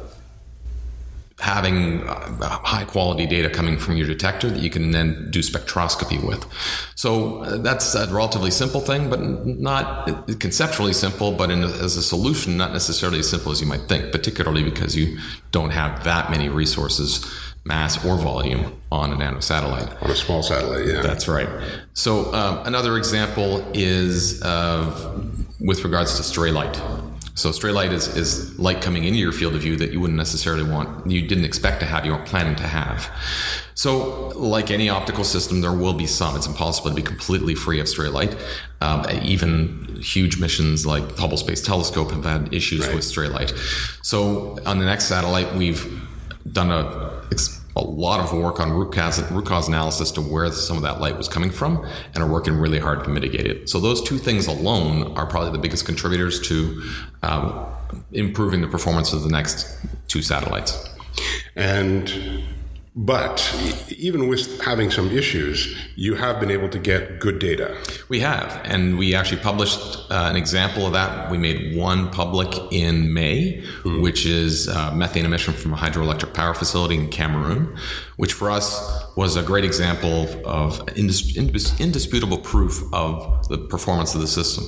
having 1.42 2.06
uh, 2.08 2.48
high 2.62 2.84
quality 2.84 3.26
data 3.26 3.50
coming 3.50 3.76
from 3.76 3.96
your 3.96 4.06
detector 4.06 4.48
that 4.48 4.60
you 4.60 4.70
can 4.70 4.92
then 4.92 5.28
do 5.30 5.40
spectroscopy 5.40 6.24
with. 6.24 6.46
So 6.94 7.38
uh, 7.38 7.56
that's 7.58 7.96
a 7.96 8.06
relatively 8.14 8.52
simple 8.52 8.80
thing, 8.80 9.10
but 9.10 9.20
not 9.20 10.38
conceptually 10.38 10.92
simple, 10.92 11.32
but 11.32 11.50
in, 11.50 11.64
as 11.64 11.96
a 11.96 12.02
solution, 12.02 12.56
not 12.56 12.72
necessarily 12.72 13.18
as 13.18 13.28
simple 13.28 13.50
as 13.50 13.60
you 13.60 13.66
might 13.66 13.88
think, 13.88 14.12
particularly 14.12 14.62
because 14.62 14.94
you 14.94 15.18
don't 15.50 15.70
have 15.70 16.04
that 16.04 16.30
many 16.30 16.48
resources, 16.48 17.26
mass 17.64 18.04
or 18.04 18.16
volume 18.16 18.80
on 18.90 19.12
a 19.12 19.16
nano 19.16 19.40
satellite. 19.40 19.88
On 20.02 20.10
a 20.10 20.16
small 20.16 20.42
satellite, 20.42 20.86
yeah. 20.86 21.00
That's 21.02 21.28
right. 21.28 21.48
So 21.94 22.32
um, 22.34 22.66
another 22.66 22.96
example 22.96 23.64
is 23.72 24.42
uh, 24.42 25.18
with 25.60 25.84
regards 25.84 26.16
to 26.16 26.22
stray 26.22 26.50
light. 26.50 26.80
So 27.34 27.50
stray 27.52 27.70
light 27.70 27.92
is, 27.92 28.14
is 28.14 28.58
light 28.58 28.82
coming 28.82 29.04
into 29.04 29.18
your 29.18 29.32
field 29.32 29.54
of 29.54 29.62
view 29.62 29.76
that 29.76 29.90
you 29.92 30.00
wouldn't 30.00 30.18
necessarily 30.18 30.68
want, 30.68 31.06
you 31.10 31.26
didn't 31.26 31.44
expect 31.44 31.80
to 31.80 31.86
have, 31.86 32.04
you 32.04 32.12
weren't 32.12 32.26
planning 32.26 32.56
to 32.56 32.64
have. 32.66 33.08
So, 33.74 34.28
like 34.36 34.70
any 34.70 34.90
optical 34.90 35.24
system, 35.24 35.62
there 35.62 35.72
will 35.72 35.94
be 35.94 36.06
some. 36.06 36.36
It's 36.36 36.46
impossible 36.46 36.90
to 36.90 36.94
be 36.94 37.02
completely 37.02 37.54
free 37.54 37.80
of 37.80 37.88
stray 37.88 38.08
light. 38.08 38.36
Um, 38.82 39.06
even 39.22 39.96
huge 39.98 40.38
missions 40.38 40.84
like 40.84 41.16
Hubble 41.16 41.38
Space 41.38 41.62
Telescope 41.62 42.10
have 42.10 42.24
had 42.24 42.52
issues 42.52 42.86
Right. 42.86 42.94
with 42.96 43.04
stray 43.04 43.28
light. 43.28 43.54
So, 44.02 44.58
on 44.66 44.78
the 44.78 44.84
next 44.84 45.06
satellite, 45.06 45.54
we've 45.54 46.00
done 46.50 46.70
a 46.70 47.22
a 47.74 47.80
lot 47.80 48.20
of 48.20 48.32
work 48.32 48.60
on 48.60 48.70
root 48.70 48.92
cause, 48.92 49.22
root 49.30 49.46
cause 49.46 49.68
analysis 49.68 50.10
to 50.12 50.20
where 50.20 50.50
some 50.52 50.76
of 50.76 50.82
that 50.82 51.00
light 51.00 51.16
was 51.16 51.28
coming 51.28 51.50
from 51.50 51.86
and 52.14 52.22
are 52.22 52.28
working 52.28 52.54
really 52.54 52.78
hard 52.78 53.02
to 53.04 53.10
mitigate 53.10 53.46
it. 53.46 53.68
So 53.68 53.80
those 53.80 54.02
two 54.02 54.18
things 54.18 54.46
alone 54.46 55.16
are 55.16 55.26
probably 55.26 55.52
the 55.52 55.58
biggest 55.58 55.86
contributors 55.86 56.40
to 56.48 56.82
um, 57.22 57.66
improving 58.12 58.60
the 58.60 58.68
performance 58.68 59.12
of 59.12 59.22
the 59.22 59.30
next 59.30 59.78
two 60.08 60.20
satellites. 60.20 60.88
And 61.56 62.44
but 62.94 63.40
even 63.88 64.28
with 64.28 64.60
having 64.60 64.90
some 64.90 65.10
issues, 65.10 65.74
you 65.96 66.14
have 66.14 66.38
been 66.40 66.50
able 66.50 66.68
to 66.68 66.78
get 66.78 67.20
good 67.20 67.38
data. 67.38 67.74
We 68.10 68.20
have, 68.20 68.60
and 68.64 68.98
we 68.98 69.14
actually 69.14 69.40
published 69.40 69.80
uh, 70.10 70.28
an 70.28 70.36
example 70.36 70.86
of 70.86 70.92
that. 70.92 71.30
We 71.30 71.38
made 71.38 71.74
one 71.74 72.10
public 72.10 72.54
in 72.70 73.14
May, 73.14 73.64
which 73.84 74.26
is 74.26 74.68
uh, 74.68 74.94
methane 74.94 75.24
emission 75.24 75.54
from 75.54 75.72
a 75.72 75.76
hydroelectric 75.76 76.34
power 76.34 76.52
facility 76.52 76.96
in 76.96 77.08
Cameroon, 77.08 77.78
which 78.16 78.34
for 78.34 78.50
us 78.50 78.78
was 79.16 79.36
a 79.36 79.42
great 79.42 79.64
example 79.64 80.28
of 80.44 80.84
indis- 80.86 81.34
indis- 81.34 81.78
indisputable 81.80 82.38
proof 82.38 82.82
of 82.92 83.48
the 83.48 83.56
performance 83.56 84.14
of 84.14 84.20
the 84.20 84.28
system. 84.28 84.64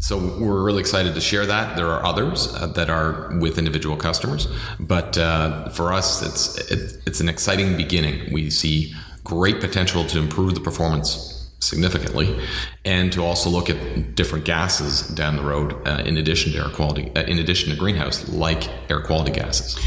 So 0.00 0.16
we're 0.38 0.64
really 0.64 0.80
excited 0.80 1.14
to 1.14 1.20
share 1.20 1.44
that. 1.46 1.76
There 1.76 1.88
are 1.88 2.04
others 2.04 2.52
uh, 2.54 2.68
that 2.68 2.88
are 2.88 3.36
with 3.38 3.58
individual 3.58 3.96
customers, 3.96 4.48
but 4.80 5.18
uh, 5.18 5.68
for 5.68 5.92
us, 5.92 6.22
it's 6.22 6.56
it, 6.70 7.02
it's 7.06 7.20
an 7.20 7.28
exciting 7.28 7.76
beginning. 7.76 8.32
We 8.32 8.48
see 8.48 8.94
great 9.24 9.60
potential 9.60 10.04
to 10.06 10.18
improve 10.18 10.54
the 10.54 10.60
performance 10.60 11.50
significantly, 11.60 12.40
and 12.86 13.12
to 13.12 13.22
also 13.22 13.50
look 13.50 13.68
at 13.68 14.14
different 14.14 14.46
gases 14.46 15.02
down 15.08 15.36
the 15.36 15.42
road 15.42 15.86
uh, 15.86 16.02
in 16.06 16.16
addition 16.16 16.52
to 16.52 16.58
air 16.58 16.70
quality, 16.70 17.12
uh, 17.14 17.22
in 17.24 17.38
addition 17.38 17.70
to 17.70 17.76
greenhouse, 17.76 18.26
like 18.30 18.68
air 18.90 19.02
quality 19.02 19.30
gases. 19.32 19.78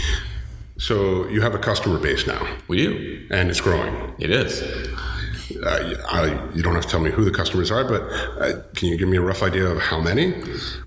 So 0.78 1.28
you 1.30 1.42
have 1.42 1.56
a 1.56 1.60
customer 1.60 1.98
base 1.98 2.28
now, 2.28 2.48
We 2.68 2.78
do. 2.78 3.28
and 3.32 3.50
it's 3.50 3.62
growing. 3.62 4.14
It 4.20 4.30
is. 4.30 4.62
Uh, 5.64 5.96
I, 6.10 6.50
you 6.56 6.64
don't 6.64 6.76
have 6.76 6.84
to 6.86 6.90
tell 6.90 7.00
me 7.00 7.12
who 7.12 7.24
the 7.26 7.32
customers 7.32 7.72
are, 7.72 7.84
but 7.84 8.02
uh, 8.04 8.62
can 8.76 8.90
you 8.90 8.98
give 8.98 9.08
me 9.10 9.18
a 9.18 9.22
rough 9.22 9.44
idea 9.44 9.66
of 9.68 9.80
how 9.80 10.00
many? 10.00 10.34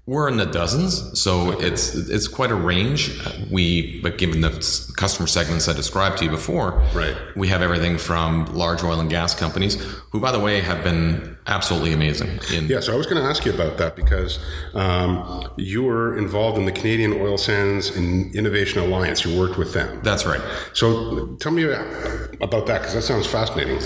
We're 0.07 0.29
in 0.29 0.37
the 0.37 0.47
dozens, 0.47 1.21
so 1.21 1.51
it's 1.61 1.95
it's 1.95 2.29
quite 2.29 2.51
a 2.51 2.55
range. 2.55 3.11
We, 3.51 4.01
but 4.03 4.19
given 4.19 4.41
the 4.41 4.51
customer 4.97 5.27
segments 5.27 5.69
I 5.69 5.73
described 5.73 6.19
to 6.19 6.25
you 6.25 6.31
before, 6.31 6.81
Right. 6.95 7.17
we 7.35 7.49
have 7.49 7.61
everything 7.63 7.99
from 7.99 8.47
large 8.55 8.83
oil 8.85 9.01
and 9.01 9.11
gas 9.11 9.35
companies, 9.35 9.75
who, 10.11 10.21
by 10.21 10.31
the 10.33 10.39
way, 10.41 10.61
have 10.61 10.85
been 10.85 11.37
absolutely 11.49 11.93
amazing. 11.93 12.39
In 12.55 12.67
Yeah, 12.69 12.81
so 12.81 12.93
I 12.93 12.97
was 12.97 13.07
going 13.07 13.21
to 13.23 13.29
ask 13.29 13.45
you 13.45 13.53
about 13.53 13.79
that 13.79 13.97
because 13.97 14.39
um, 14.75 15.49
you 15.57 15.83
were 15.83 16.17
involved 16.19 16.57
in 16.59 16.67
the 16.67 16.73
Canadian 16.73 17.13
Oil 17.15 17.37
Sands 17.39 17.95
In- 17.97 18.31
Innovation 18.35 18.81
Alliance. 18.83 19.25
You 19.25 19.39
worked 19.39 19.57
with 19.59 19.73
them. 19.73 20.01
that's 20.03 20.25
right. 20.27 20.41
So 20.73 21.35
tell 21.41 21.53
me 21.53 21.65
about 21.65 22.67
that 22.67 22.81
because 22.81 22.95
that 22.95 23.03
sounds 23.03 23.27
fascinating. 23.27 23.81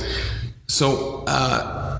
So, 0.70 1.24
uh, 1.26 1.98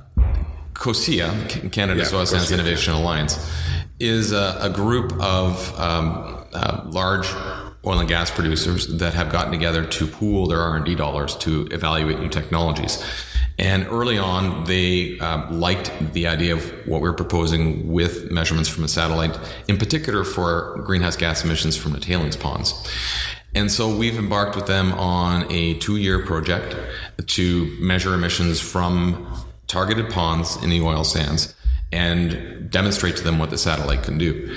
COSIA, 0.75 1.29
Ca- 1.49 1.69
Canada's 1.71 2.13
Yeah, 2.13 2.19
Oil 2.19 2.27
Sands 2.27 2.53
Innovation 2.53 2.95
Alliance, 2.95 3.51
is 3.99 4.31
a, 4.31 4.59
a 4.61 4.71
group 4.71 5.13
of 5.21 5.77
um, 5.79 6.47
uh, 6.55 6.83
large 6.87 7.27
oil 7.85 7.99
and 7.99 8.09
gas 8.09 8.31
producers 8.31 8.87
that 8.99 9.13
have 9.15 9.33
gotten 9.33 9.51
together 9.51 9.85
to 9.85 10.07
pool 10.07 10.47
their 10.47 10.61
R&D 10.61 10.95
dollars 10.95 11.35
to 11.39 11.67
evaluate 11.73 12.21
new 12.21 12.29
technologies. 12.29 13.03
And 13.59 13.89
early 13.89 14.19
on, 14.19 14.65
they 14.65 15.19
uh, 15.19 15.51
liked 15.51 15.91
the 16.13 16.29
idea 16.29 16.55
of 16.55 16.63
what 16.87 17.03
we 17.03 17.09
are 17.09 17.13
proposing 17.13 17.93
with 17.93 18.31
measurements 18.31 18.69
from 18.69 18.85
a 18.85 18.89
satellite, 18.89 19.37
in 19.67 19.79
particular 19.79 20.23
for 20.23 20.81
greenhouse 20.85 21.17
gas 21.17 21.45
emissions 21.45 21.77
from 21.77 21.93
the 21.93 22.01
tailings 22.01 22.37
ponds. 22.37 22.89
And 23.55 23.71
so 23.71 23.95
we've 23.95 24.19
embarked 24.19 24.57
with 24.57 24.67
them 24.67 24.93
on 24.93 25.51
a 25.51 25.75
two 25.75 25.97
year 25.97 26.25
project 26.25 26.77
to 27.27 27.77
measure 27.81 28.15
emissions 28.15 28.61
from 28.61 29.27
targeted 29.67 30.11
ponds 30.11 30.57
in 30.63 30.71
the 30.71 30.81
oil 30.81 31.05
sands 31.05 31.55
and 31.93 32.71
demonstrate 32.71 33.17
to 33.17 33.25
them 33.25 33.39
what 33.39 33.51
the 33.51 33.59
satellite 33.59 34.03
can 34.03 34.19
do. 34.19 34.57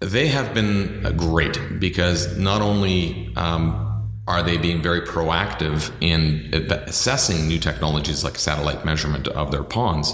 They 0.00 0.28
have 0.28 0.54
been 0.54 1.04
uh, 1.04 1.12
great 1.12 1.58
because 1.78 2.36
not 2.38 2.62
only 2.62 3.32
um, 3.36 4.08
are 4.26 4.42
they 4.42 4.56
being 4.56 4.80
very 4.80 5.00
proactive 5.00 5.90
in 6.00 6.54
assessing 6.70 7.48
new 7.48 7.58
technologies 7.58 8.22
like 8.22 8.36
satellite 8.36 8.84
measurement 8.84 9.28
of 9.28 9.50
their 9.50 9.64
ponds, 9.64 10.12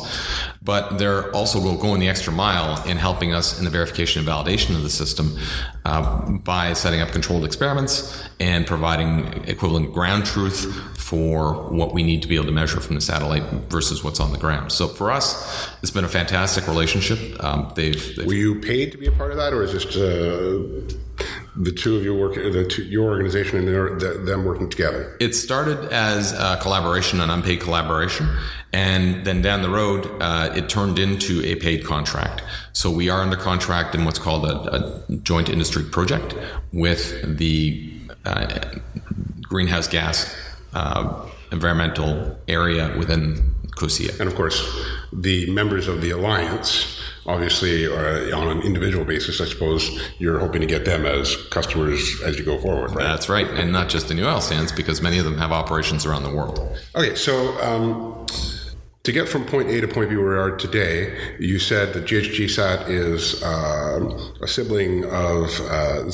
but 0.66 0.98
they're 0.98 1.30
also 1.30 1.60
going 1.76 2.00
the 2.00 2.08
extra 2.08 2.32
mile 2.32 2.82
in 2.86 2.96
helping 2.96 3.32
us 3.32 3.58
in 3.58 3.64
the 3.64 3.70
verification 3.70 4.18
and 4.18 4.28
validation 4.28 4.74
of 4.74 4.82
the 4.82 4.90
system 4.90 5.38
uh, 5.84 6.28
by 6.28 6.72
setting 6.72 7.00
up 7.00 7.10
controlled 7.10 7.44
experiments 7.44 8.28
and 8.40 8.66
providing 8.66 9.44
equivalent 9.48 9.94
ground 9.94 10.26
truth 10.26 10.74
for 10.98 11.70
what 11.70 11.94
we 11.94 12.02
need 12.02 12.20
to 12.20 12.26
be 12.26 12.34
able 12.34 12.46
to 12.46 12.52
measure 12.52 12.80
from 12.80 12.96
the 12.96 13.00
satellite 13.00 13.44
versus 13.70 14.02
what's 14.02 14.18
on 14.18 14.32
the 14.32 14.38
ground. 14.38 14.72
So 14.72 14.88
for 14.88 15.12
us, 15.12 15.70
it's 15.80 15.92
been 15.92 16.04
a 16.04 16.08
fantastic 16.08 16.66
relationship. 16.66 17.42
Um, 17.42 17.72
they've, 17.76 18.16
they've 18.16 18.26
Were 18.26 18.34
you 18.34 18.60
paid 18.60 18.90
to 18.90 18.98
be 18.98 19.06
a 19.06 19.12
part 19.12 19.30
of 19.30 19.36
that, 19.36 19.52
or 19.52 19.62
is 19.62 19.72
this 19.72 19.96
uh, 19.96 20.90
the 21.56 21.72
two 21.72 21.96
of 21.96 22.04
you 22.04 22.14
work, 22.14 22.34
the 22.34 22.66
two, 22.68 22.84
your 22.84 23.08
organization 23.08 23.58
and 23.58 23.66
their, 23.66 23.96
the, 23.98 24.18
them 24.24 24.44
working 24.44 24.68
together? 24.68 25.16
It 25.20 25.34
started 25.34 25.92
as 25.92 26.32
a 26.32 26.58
collaboration, 26.60 27.20
an 27.20 27.30
unpaid 27.30 27.60
collaboration, 27.60 28.28
and 28.72 29.24
then 29.24 29.42
down 29.42 29.62
the 29.62 29.70
road, 29.70 30.06
uh, 30.20 30.52
it 30.54 30.68
turned 30.68 30.98
into 30.98 31.42
a 31.44 31.54
paid 31.56 31.84
contract. 31.84 32.42
So 32.72 32.90
we 32.90 33.08
are 33.08 33.22
under 33.22 33.36
contract 33.36 33.94
in 33.94 34.04
what's 34.04 34.18
called 34.18 34.44
a, 34.44 34.74
a 34.74 35.16
joint 35.22 35.48
industry 35.48 35.84
project 35.84 36.34
with 36.72 37.38
the 37.38 37.92
uh, 38.24 38.60
greenhouse 39.42 39.88
gas 39.88 40.34
uh, 40.74 41.26
environmental 41.52 42.38
area 42.48 42.94
within 42.98 43.54
COSIA. 43.76 44.12
And 44.20 44.28
of 44.28 44.34
course, 44.34 44.60
the 45.12 45.48
members 45.50 45.88
of 45.88 46.00
the 46.00 46.10
alliance, 46.10 47.00
obviously, 47.26 47.86
are 47.86 48.34
on 48.34 48.48
an 48.48 48.62
individual 48.62 49.04
basis. 49.04 49.40
I 49.40 49.44
suppose 49.46 49.90
you're 50.18 50.38
hoping 50.38 50.60
to 50.60 50.66
get 50.66 50.84
them 50.84 51.06
as 51.06 51.36
customers 51.48 52.20
as 52.22 52.38
you 52.38 52.44
go 52.44 52.58
forward, 52.58 52.90
right? 52.90 53.04
That's 53.04 53.28
right, 53.28 53.46
and 53.46 53.72
not 53.72 53.88
just 53.88 54.10
in 54.10 54.16
new 54.16 54.26
oil 54.26 54.40
sands, 54.40 54.72
because 54.72 55.02
many 55.02 55.18
of 55.18 55.24
them 55.24 55.38
have 55.38 55.52
operations 55.52 56.06
around 56.06 56.22
the 56.22 56.34
world. 56.34 56.58
Okay, 56.94 57.14
so 57.14 57.60
um, 57.62 58.26
to 59.06 59.12
get 59.12 59.28
from 59.28 59.44
point 59.44 59.68
A 59.70 59.80
to 59.80 59.86
point 59.86 60.10
B 60.10 60.16
where 60.16 60.30
we 60.30 60.36
are 60.36 60.56
today, 60.56 61.16
you 61.38 61.60
said 61.60 61.92
that 61.92 62.06
GHGSat 62.06 62.88
is 62.88 63.40
um 63.44 64.02
a 64.42 64.48
sibling 64.48 65.04
of 65.04 65.48
uh. 65.60 66.10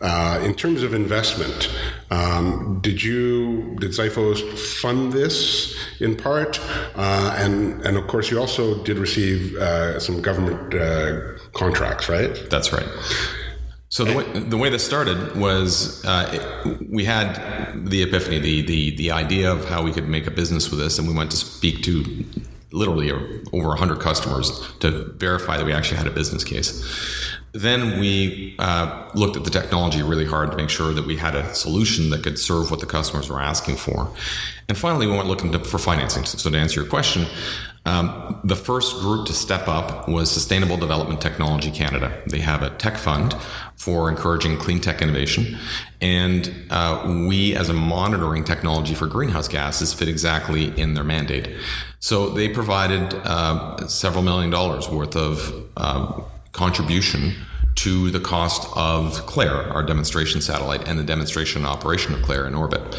Uh, 0.00 0.40
in 0.44 0.52
terms 0.54 0.82
of 0.82 0.94
investment, 0.94 1.70
um, 2.10 2.80
did 2.82 3.04
you 3.04 3.76
did 3.78 3.92
Xiphos 3.92 4.40
fund 4.80 5.12
this 5.12 5.76
in 6.00 6.16
part? 6.16 6.58
Uh, 6.96 7.36
and 7.38 7.80
and 7.86 7.96
of 7.96 8.08
course, 8.08 8.32
you 8.32 8.40
also 8.40 8.82
did 8.82 8.98
receive 8.98 9.54
uh, 9.54 10.00
some 10.00 10.20
government 10.20 10.74
uh, 10.74 11.38
contracts, 11.52 12.08
right? 12.08 12.50
That's 12.50 12.72
right. 12.72 12.88
So 13.88 14.04
the 14.04 14.16
way, 14.16 14.24
the 14.40 14.56
way 14.56 14.68
this 14.68 14.84
started 14.84 15.36
was 15.36 16.04
uh, 16.04 16.28
it, 16.64 16.90
we 16.90 17.04
had 17.04 17.86
the 17.88 18.02
epiphany, 18.02 18.40
the, 18.40 18.62
the 18.62 18.96
the 18.96 19.10
idea 19.12 19.50
of 19.50 19.64
how 19.66 19.82
we 19.82 19.92
could 19.92 20.08
make 20.08 20.26
a 20.26 20.30
business 20.30 20.70
with 20.70 20.80
this, 20.80 20.98
and 20.98 21.06
we 21.06 21.14
went 21.14 21.30
to 21.30 21.36
speak 21.36 21.82
to 21.84 22.24
literally 22.72 23.10
over 23.52 23.68
100 23.68 24.00
customers 24.00 24.60
to 24.80 25.12
verify 25.14 25.56
that 25.56 25.64
we 25.64 25.72
actually 25.72 25.96
had 25.96 26.06
a 26.06 26.10
business 26.10 26.44
case. 26.44 26.84
Then 27.52 27.98
we 27.98 28.54
uh, 28.58 29.08
looked 29.14 29.36
at 29.36 29.44
the 29.44 29.50
technology 29.50 30.02
really 30.02 30.26
hard 30.26 30.50
to 30.50 30.56
make 30.58 30.68
sure 30.68 30.92
that 30.92 31.06
we 31.06 31.16
had 31.16 31.34
a 31.34 31.54
solution 31.54 32.10
that 32.10 32.22
could 32.22 32.38
serve 32.38 32.70
what 32.70 32.80
the 32.80 32.86
customers 32.86 33.30
were 33.30 33.40
asking 33.40 33.76
for. 33.76 34.12
And 34.68 34.76
finally, 34.76 35.06
we 35.06 35.16
went 35.16 35.26
looking 35.26 35.52
to, 35.52 35.60
for 35.60 35.78
financing. 35.78 36.24
So 36.24 36.50
to 36.50 36.58
answer 36.58 36.80
your 36.80 36.90
question, 36.90 37.26
um, 37.86 38.40
the 38.42 38.56
first 38.56 38.96
group 39.00 39.26
to 39.26 39.32
step 39.32 39.68
up 39.68 40.08
was 40.08 40.30
Sustainable 40.30 40.76
Development 40.76 41.20
Technology 41.20 41.70
Canada. 41.70 42.20
They 42.26 42.40
have 42.40 42.62
a 42.62 42.70
tech 42.70 42.96
fund 42.96 43.34
for 43.76 44.10
encouraging 44.10 44.58
clean 44.58 44.80
tech 44.80 45.00
innovation. 45.02 45.56
And 46.00 46.52
uh, 46.70 47.24
we, 47.28 47.54
as 47.54 47.68
a 47.68 47.74
monitoring 47.74 48.42
technology 48.44 48.94
for 48.94 49.06
greenhouse 49.06 49.46
gases, 49.46 49.94
fit 49.94 50.08
exactly 50.08 50.78
in 50.78 50.94
their 50.94 51.04
mandate. 51.04 51.48
So 52.00 52.30
they 52.30 52.48
provided 52.48 53.14
uh, 53.24 53.86
several 53.86 54.24
million 54.24 54.50
dollars 54.50 54.88
worth 54.88 55.14
of 55.14 55.68
uh, 55.76 56.20
contribution 56.52 57.34
to 57.76 58.10
the 58.10 58.20
cost 58.20 58.68
of 58.74 59.26
Claire, 59.26 59.72
our 59.72 59.82
demonstration 59.82 60.40
satellite, 60.40 60.88
and 60.88 60.98
the 60.98 61.04
demonstration 61.04 61.64
operation 61.64 62.14
of 62.14 62.22
Claire 62.22 62.46
in 62.46 62.54
orbit. 62.54 62.96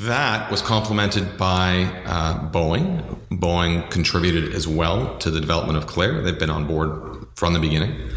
That 0.00 0.50
was 0.50 0.60
complemented 0.60 1.38
by 1.38 1.84
uh, 2.04 2.50
Boeing. 2.50 3.02
Boeing 3.30 3.90
contributed 3.90 4.52
as 4.52 4.68
well 4.68 5.16
to 5.18 5.30
the 5.30 5.40
development 5.40 5.78
of 5.78 5.86
Claire. 5.86 6.20
They've 6.20 6.38
been 6.38 6.50
on 6.50 6.66
board 6.66 7.26
from 7.34 7.54
the 7.54 7.58
beginning. 7.58 8.10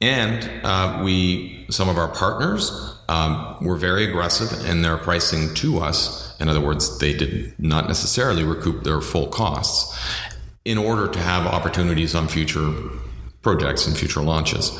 And 0.00 0.50
uh, 0.64 1.02
we, 1.04 1.66
some 1.70 1.88
of 1.88 1.98
our 1.98 2.08
partners, 2.08 2.98
um, 3.08 3.58
were 3.60 3.76
very 3.76 4.04
aggressive 4.04 4.68
in 4.68 4.82
their 4.82 4.96
pricing 4.96 5.54
to 5.54 5.78
us. 5.78 6.36
In 6.40 6.48
other 6.48 6.60
words, 6.60 6.98
they 6.98 7.12
did 7.12 7.54
not 7.60 7.86
necessarily 7.86 8.42
recoup 8.42 8.82
their 8.82 9.00
full 9.00 9.28
costs 9.28 9.96
in 10.64 10.78
order 10.78 11.06
to 11.06 11.20
have 11.20 11.46
opportunities 11.46 12.16
on 12.16 12.26
future 12.26 12.72
projects 13.44 13.86
and 13.86 13.96
future 13.96 14.20
launches. 14.20 14.76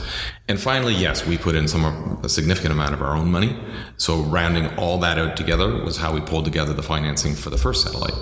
And 0.49 0.59
finally, 0.59 0.95
yes, 0.95 1.25
we 1.25 1.39
put 1.39 1.55
in 1.55 1.69
some 1.69 2.19
a 2.25 2.29
significant 2.29 2.73
amount 2.73 2.95
of 2.95 3.03
our 3.03 3.17
own 3.17 3.31
money. 3.31 3.57
So 3.97 4.23
rounding 4.23 4.67
all 4.77 4.99
that 4.99 5.19
out 5.19 5.37
together 5.37 5.85
was 5.85 5.99
how 5.99 6.13
we 6.13 6.21
pulled 6.21 6.47
together 6.47 6.73
the 6.73 6.83
financing 6.83 7.35
for 7.35 7.51
the 7.51 7.59
first 7.59 7.85
satellite. 7.85 8.15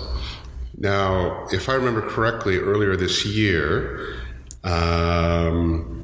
Now, 0.77 1.47
if 1.51 1.69
I 1.69 1.73
remember 1.73 2.01
correctly, 2.01 2.57
earlier 2.57 2.95
this 2.95 3.25
year, 3.25 4.17
um, 4.63 6.02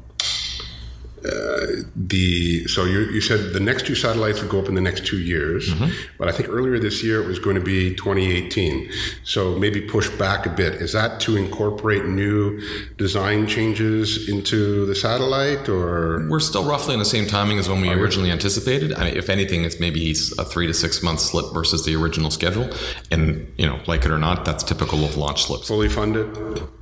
uh, 1.24 1.66
the 1.96 2.66
so 2.66 2.84
you, 2.84 3.00
you 3.10 3.20
said 3.20 3.52
the 3.52 3.60
next 3.60 3.86
two 3.86 3.94
satellites 3.94 4.40
would 4.40 4.50
go 4.50 4.60
up 4.60 4.68
in 4.68 4.74
the 4.74 4.80
next 4.80 5.06
two 5.06 5.18
years, 5.20 5.68
Mm-hmm. 5.70 5.90
but 6.18 6.28
I 6.28 6.32
think 6.32 6.48
earlier 6.48 6.78
this 6.78 7.02
year 7.04 7.22
it 7.22 7.26
was 7.26 7.38
going 7.38 7.56
to 7.56 7.62
be 7.62 7.94
2018. 7.94 8.90
So 9.24 9.58
maybe 9.58 9.80
push 9.80 10.08
back 10.10 10.46
a 10.46 10.50
bit. 10.50 10.74
Is 10.74 10.92
that 10.92 11.20
to 11.20 11.36
incorporate 11.36 12.04
new 12.06 12.60
design 12.96 13.46
changes 13.46 14.28
into 14.28 14.86
the 14.86 14.94
satellite, 14.94 15.68
or 15.68 16.26
We're 16.28 16.40
still 16.40 16.64
roughly 16.64 16.94
in 16.94 16.98
the 17.00 17.04
same 17.04 17.26
timing 17.26 17.58
as 17.58 17.68
when 17.68 17.80
we 17.80 17.90
originally 17.90 18.30
anticipated. 18.30 18.92
I 18.94 19.04
mean, 19.04 19.16
if 19.16 19.28
anything, 19.28 19.64
it's 19.64 19.78
maybe 19.80 20.10
a 20.38 20.44
three 20.44 20.66
to 20.66 20.74
six 20.74 21.02
month 21.02 21.20
slip 21.20 21.52
versus 21.52 21.84
the 21.84 21.94
original 21.96 22.30
schedule. 22.30 22.68
And 23.10 23.52
you 23.58 23.66
know, 23.66 23.80
like 23.86 24.04
it 24.04 24.10
or 24.10 24.18
not, 24.18 24.44
that's 24.44 24.62
typical 24.64 25.04
of 25.04 25.16
launch 25.16 25.42
slips. 25.44 25.68
fully 25.68 25.88
funded? 25.88 26.28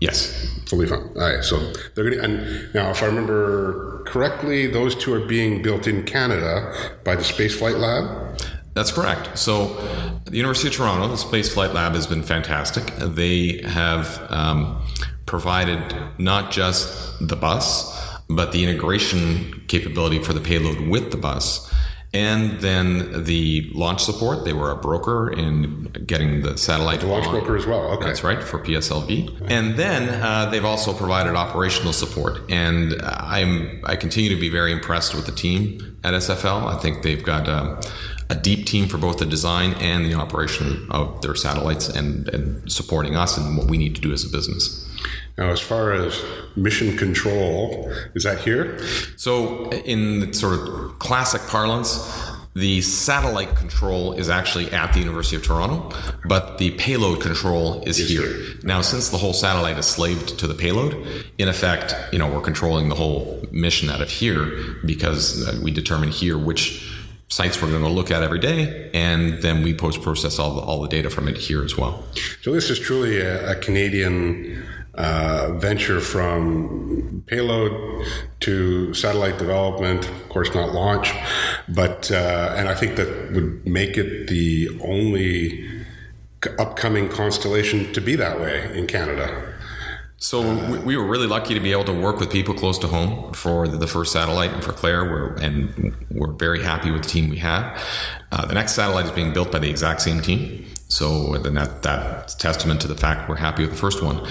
Yes, 0.01 0.47
Fully 0.67 0.87
funded. 0.87 1.17
All 1.17 1.23
right. 1.35 1.43
So 1.45 1.59
they're 1.95 2.05
going 2.11 2.19
to. 2.19 2.25
And 2.25 2.75
now, 2.75 2.91
if 2.91 3.03
I 3.03 3.07
remember 3.07 4.03
correctly, 4.07 4.28
those 4.67 4.95
two 4.95 5.13
are 5.13 5.27
being 5.27 5.63
built 5.63 5.87
in 5.87 6.05
Canada 6.05 6.99
by 7.05 7.17
the 7.17 7.25
Space 7.25 7.59
Flight 7.59 7.77
Lab. 7.77 8.39
That's 8.75 8.93
correct. 8.93 9.39
So, 9.39 9.75
the 10.25 10.37
University 10.37 10.69
of 10.69 10.75
Toronto, 10.75 11.09
the 11.09 11.17
Space 11.17 11.53
Flight 11.53 11.75
Lab 11.75 11.95
has 11.95 12.07
been 12.07 12.23
fantastic. 12.23 12.95
They 12.97 13.61
have 13.63 14.25
um, 14.31 14.81
provided 15.27 15.97
not 16.19 16.51
just 16.51 17.27
the 17.27 17.37
bus, 17.37 18.21
but 18.29 18.53
the 18.53 18.65
integration 18.65 19.65
capability 19.69 20.23
for 20.23 20.33
the 20.33 20.41
payload 20.41 20.89
with 20.89 21.11
the 21.11 21.17
bus. 21.17 21.73
And 22.15 22.61
then 22.61 23.25
the 23.25 23.71
launch 23.75 24.03
support, 24.03 24.47
they 24.47 24.55
were 24.55 24.71
a 24.71 24.77
broker 24.77 25.31
in 25.31 25.85
getting 26.07 26.41
the 26.41 26.57
satellite. 26.57 27.01
The 27.01 27.07
launch 27.07 27.27
on. 27.27 27.33
broker 27.33 27.57
as 27.57 27.67
well. 27.67 27.83
Okay. 27.93 28.07
That's 28.07 28.25
right, 28.25 28.43
for 28.43 28.59
PSLV. 28.59 29.51
And 29.51 29.77
then 29.77 30.09
uh, 30.23 30.49
they've 30.51 30.65
also 30.65 30.95
provided 30.95 31.35
operational 31.35 31.93
support. 31.93 32.51
And 32.51 32.95
I'm, 33.03 33.83
I 33.85 33.97
continue 33.97 34.31
to 34.31 34.41
be 34.41 34.49
very 34.49 34.73
impressed 34.73 35.15
with 35.15 35.27
the 35.27 35.33
team 35.33 35.99
at 36.03 36.15
SFL. 36.15 36.75
I 36.75 36.79
think 36.79 37.03
they've 37.03 37.23
got 37.23 37.47
um, 37.47 37.79
a 38.31 38.35
deep 38.35 38.67
team 38.67 38.89
for 38.89 38.97
both 38.97 39.19
the 39.19 39.27
design 39.27 39.75
and 39.75 40.07
the 40.07 40.15
operation 40.15 40.87
of 40.91 41.21
their 41.21 41.35
satellites 41.35 41.91
and, 41.91 42.29
and 42.29 42.73
supporting 42.73 43.17
us 43.17 43.37
and 43.37 43.59
what 43.59 43.69
we 43.69 43.77
need 43.77 43.95
to 43.97 44.01
do 44.01 44.13
as 44.13 44.25
a 44.25 44.31
business. 44.31 44.88
Now, 45.39 45.51
as 45.51 45.61
far 45.61 45.93
as 45.93 46.21
mission 46.57 46.97
control, 46.97 47.89
is 48.15 48.25
that 48.25 48.41
here? 48.41 48.79
So, 49.17 49.71
in 49.71 50.33
sort 50.33 50.59
of 50.59 50.99
classic 50.99 51.41
parlance, 51.43 52.29
the 52.55 52.81
satellite 52.81 53.55
control 53.55 54.15
is 54.15 54.29
actually 54.29 54.73
at 54.73 54.93
the 54.93 54.99
University 54.99 55.37
of 55.37 55.45
Toronto, 55.45 55.97
but 56.25 56.59
the 56.59 56.73
payload 56.73 57.21
control 57.21 57.83
is, 57.85 58.01
Is 58.01 58.09
here. 58.09 58.27
here. 58.27 58.57
Now, 58.65 58.81
since 58.81 59.11
the 59.11 59.17
whole 59.17 59.33
satellite 59.33 59.79
is 59.79 59.87
slaved 59.87 60.41
to 60.41 60.49
the 60.49 60.55
payload, 60.55 61.07
in 61.39 61.49
effect, 61.49 61.95
you 62.13 62.19
know, 62.19 62.29
we're 62.29 62.41
controlling 62.41 62.89
the 62.89 62.97
whole 62.97 63.41
mission 63.53 63.91
out 63.91 64.01
of 64.01 64.11
here 64.11 64.77
because 64.85 65.47
uh, 65.47 65.61
we 65.63 65.71
determine 65.71 66.09
here 66.09 66.37
which 66.37 66.85
sites 67.29 67.63
we're 67.63 67.71
going 67.71 67.83
to 67.83 67.89
look 67.89 68.11
at 68.11 68.25
every 68.25 68.41
day, 68.41 68.91
and 68.93 69.41
then 69.43 69.63
we 69.63 69.73
post 69.73 70.03
process 70.03 70.41
all 70.41 70.55
the, 70.55 70.63
all 70.63 70.81
the 70.81 70.89
data 70.89 71.11
from 71.11 71.29
it 71.29 71.37
here 71.37 71.63
as 71.63 71.77
well. 71.77 72.03
So 72.43 72.53
this 72.53 72.71
is 72.71 72.81
truly 72.81 73.21
a, 73.21 73.53
a 73.53 73.55
Canadian 73.55 74.67
uh, 74.99 75.53
venture 75.59 76.01
from 76.01 77.23
payload 77.27 78.05
to 78.41 78.93
satellite 78.95 79.39
development. 79.39 80.09
Of 80.09 80.29
course, 80.29 80.53
not 80.55 80.75
launch, 80.75 81.13
but 81.69 82.11
uh, 82.11 82.55
and 82.57 82.69
I 82.69 82.75
think 82.75 82.97
that 82.97 83.33
would 83.33 83.65
make 83.65 83.97
it 83.97 84.27
the 84.29 84.69
only 84.83 85.67
upcoming 86.59 87.09
constellation 87.09 87.93
to 87.93 88.01
be 88.01 88.17
that 88.17 88.41
way 88.41 88.77
in 88.77 88.87
Canada. 88.89 89.55
So 90.17 90.41
we, 90.69 90.79
we 90.81 90.97
were 90.97 91.07
really 91.07 91.29
lucky 91.29 91.55
to 91.55 91.61
be 91.61 91.71
able 91.71 91.85
to 91.85 91.93
work 91.93 92.19
with 92.19 92.31
people 92.33 92.53
close 92.53 92.77
to 92.79 92.89
home 92.89 93.33
for 93.35 93.69
the, 93.69 93.77
the 93.77 93.87
first 93.87 94.13
satellite 94.13 94.53
and 94.53 94.65
for 94.65 94.73
Claire. 94.73 95.05
We're, 95.05 95.35
and 95.35 95.95
we're 96.11 96.33
very 96.33 96.61
happy 96.61 96.91
with 96.91 97.05
the 97.05 97.09
team 97.09 97.31
we 97.31 97.37
have. 97.37 97.81
Uh, 98.33 98.45
the 98.47 98.55
next 98.55 98.73
satellite 98.73 99.07
is 99.07 99.13
being 99.13 99.33
built 99.33 99.53
by 99.53 99.61
the 99.61 99.71
exact 99.71 100.01
same 100.03 100.21
team. 100.21 100.67
So 100.89 101.37
then 101.37 101.55
that, 101.55 101.83
that's 101.83 102.35
testament 102.35 102.81
to 102.81 102.89
the 102.89 102.97
fact 102.97 103.29
we're 103.29 103.37
happy 103.37 103.63
with 103.63 103.73
the 103.73 103.77
first 103.77 104.03
one. 104.03 104.27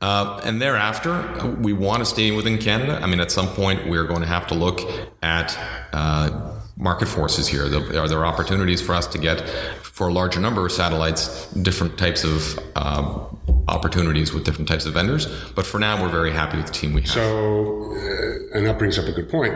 Uh, 0.00 0.40
and 0.44 0.60
thereafter, 0.60 1.54
we 1.60 1.72
want 1.72 1.98
to 2.00 2.06
stay 2.06 2.30
within 2.30 2.58
Canada. 2.58 2.98
I 3.02 3.06
mean, 3.06 3.20
at 3.20 3.30
some 3.30 3.48
point, 3.48 3.88
we're 3.88 4.06
going 4.06 4.22
to 4.22 4.26
have 4.26 4.46
to 4.48 4.54
look 4.54 4.80
at 5.22 5.58
uh, 5.92 6.54
market 6.78 7.08
forces 7.08 7.46
here. 7.46 7.64
Are 7.64 8.08
there 8.08 8.24
opportunities 8.24 8.80
for 8.80 8.94
us 8.94 9.06
to 9.08 9.18
get, 9.18 9.46
for 9.82 10.08
a 10.08 10.12
larger 10.12 10.40
number 10.40 10.64
of 10.64 10.72
satellites, 10.72 11.52
different 11.52 11.98
types 11.98 12.24
of 12.24 12.58
um, 12.76 13.38
opportunities 13.68 14.32
with 14.32 14.44
different 14.44 14.68
types 14.68 14.86
of 14.86 14.94
vendors? 14.94 15.26
But 15.54 15.66
for 15.66 15.78
now, 15.78 16.00
we're 16.00 16.08
very 16.08 16.32
happy 16.32 16.56
with 16.56 16.66
the 16.66 16.72
team 16.72 16.94
we 16.94 17.02
have. 17.02 17.10
So, 17.10 17.92
uh, 17.92 18.56
and 18.56 18.66
that 18.66 18.78
brings 18.78 18.98
up 18.98 19.06
a 19.06 19.12
good 19.12 19.28
point. 19.28 19.54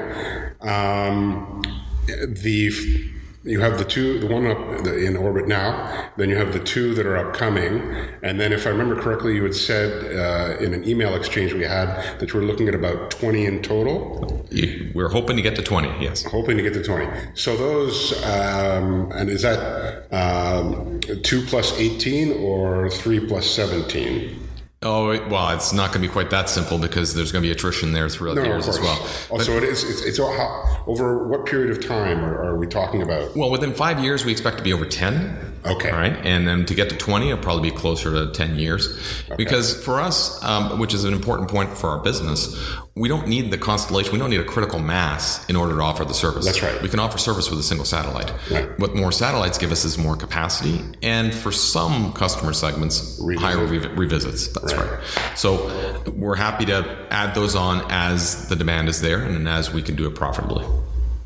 Um, 0.60 1.62
the 2.06 3.12
you 3.44 3.60
have 3.60 3.78
the 3.78 3.84
two, 3.84 4.20
the 4.20 4.26
one 4.26 4.46
up 4.46 4.86
in 4.86 5.16
orbit 5.16 5.48
now, 5.48 6.10
then 6.16 6.28
you 6.30 6.36
have 6.36 6.52
the 6.52 6.60
two 6.60 6.94
that 6.94 7.06
are 7.06 7.16
upcoming, 7.16 7.80
and 8.22 8.40
then 8.40 8.52
if 8.52 8.66
I 8.66 8.70
remember 8.70 9.00
correctly, 9.00 9.34
you 9.34 9.42
had 9.42 9.54
said 9.54 10.16
uh, 10.16 10.58
in 10.58 10.74
an 10.74 10.88
email 10.88 11.14
exchange 11.14 11.52
we 11.52 11.64
had 11.64 11.88
that 12.20 12.32
you 12.32 12.40
were 12.40 12.46
looking 12.46 12.68
at 12.68 12.74
about 12.74 13.10
twenty 13.10 13.44
in 13.46 13.62
total, 13.62 14.46
We're 14.94 15.08
hoping 15.08 15.36
to 15.36 15.42
get 15.42 15.56
to 15.56 15.62
20, 15.62 16.02
yes. 16.02 16.24
hoping 16.24 16.56
to 16.56 16.62
get 16.62 16.74
to 16.74 16.82
twenty. 16.82 17.10
So 17.34 17.56
those, 17.56 18.22
um, 18.24 19.10
and 19.12 19.28
is 19.28 19.42
that 19.42 20.06
um, 20.12 21.00
two 21.22 21.42
plus 21.46 21.78
eighteen 21.78 22.32
or 22.40 22.90
three 22.90 23.20
plus 23.26 23.46
seventeen? 23.46 24.41
Oh, 24.82 25.06
well, 25.28 25.50
it's 25.50 25.72
not 25.72 25.92
going 25.92 26.02
to 26.02 26.08
be 26.08 26.12
quite 26.12 26.30
that 26.30 26.48
simple 26.48 26.78
because 26.78 27.14
there's 27.14 27.30
going 27.30 27.42
to 27.42 27.46
be 27.46 27.52
attrition 27.52 27.92
there 27.92 28.08
throughout 28.08 28.34
the 28.34 28.42
No, 28.42 28.48
of 28.48 28.54
years 28.54 28.68
as 28.68 28.80
well. 28.80 28.98
Oh, 29.30 29.38
so 29.38 29.52
it 29.56 29.62
is. 29.64 29.84
It's, 29.88 30.02
it's 30.02 30.18
all- 30.18 30.32
how, 30.36 30.82
over 30.86 31.28
what 31.28 31.46
period 31.46 31.70
of 31.70 31.86
time 31.86 32.24
are, 32.24 32.42
are 32.42 32.56
we 32.56 32.66
talking 32.66 33.02
about? 33.02 33.36
Well, 33.36 33.50
within 33.50 33.72
five 33.74 34.00
years, 34.02 34.24
we 34.24 34.32
expect 34.32 34.58
to 34.58 34.64
be 34.64 34.72
over 34.72 34.84
10. 34.84 35.51
Okay. 35.64 35.90
All 35.90 35.96
right. 35.98 36.14
And 36.24 36.46
then 36.46 36.66
to 36.66 36.74
get 36.74 36.90
to 36.90 36.96
20, 36.96 37.30
it'll 37.30 37.42
probably 37.42 37.70
be 37.70 37.76
closer 37.76 38.10
to 38.12 38.32
10 38.32 38.58
years. 38.58 38.98
Because 39.36 39.82
for 39.84 40.00
us, 40.00 40.42
um, 40.42 40.78
which 40.78 40.92
is 40.94 41.04
an 41.04 41.12
important 41.14 41.48
point 41.50 41.76
for 41.76 41.88
our 41.90 41.98
business, 42.02 42.56
we 42.94 43.08
don't 43.08 43.28
need 43.28 43.50
the 43.50 43.58
constellation, 43.58 44.12
we 44.12 44.18
don't 44.18 44.30
need 44.30 44.40
a 44.40 44.44
critical 44.44 44.78
mass 44.78 45.48
in 45.48 45.56
order 45.56 45.74
to 45.76 45.80
offer 45.80 46.04
the 46.04 46.12
service. 46.14 46.44
That's 46.44 46.62
right. 46.62 46.82
We 46.82 46.88
can 46.88 46.98
offer 46.98 47.16
service 47.16 47.48
with 47.48 47.58
a 47.58 47.62
single 47.62 47.84
satellite. 47.86 48.32
Right. 48.50 48.78
What 48.78 48.94
more 48.94 49.12
satellites 49.12 49.56
give 49.56 49.72
us 49.72 49.84
is 49.84 49.96
more 49.98 50.16
capacity. 50.16 50.80
And 51.02 51.32
for 51.32 51.52
some 51.52 52.12
customer 52.12 52.52
segments, 52.52 53.18
Revisit. 53.22 53.42
higher 53.48 53.66
revi- 53.66 53.96
revisits. 53.96 54.48
That's 54.52 54.74
Right. 54.74 54.90
right. 54.90 55.38
So 55.38 55.70
we're 56.16 56.36
happy 56.36 56.64
to 56.66 56.84
add 57.10 57.34
those 57.34 57.54
on 57.54 57.82
as 57.90 58.48
the 58.48 58.56
demand 58.56 58.88
is 58.88 59.00
there 59.00 59.20
and 59.22 59.48
as 59.48 59.72
we 59.72 59.80
can 59.82 59.96
do 59.96 60.06
it 60.06 60.14
profitably. 60.14 60.64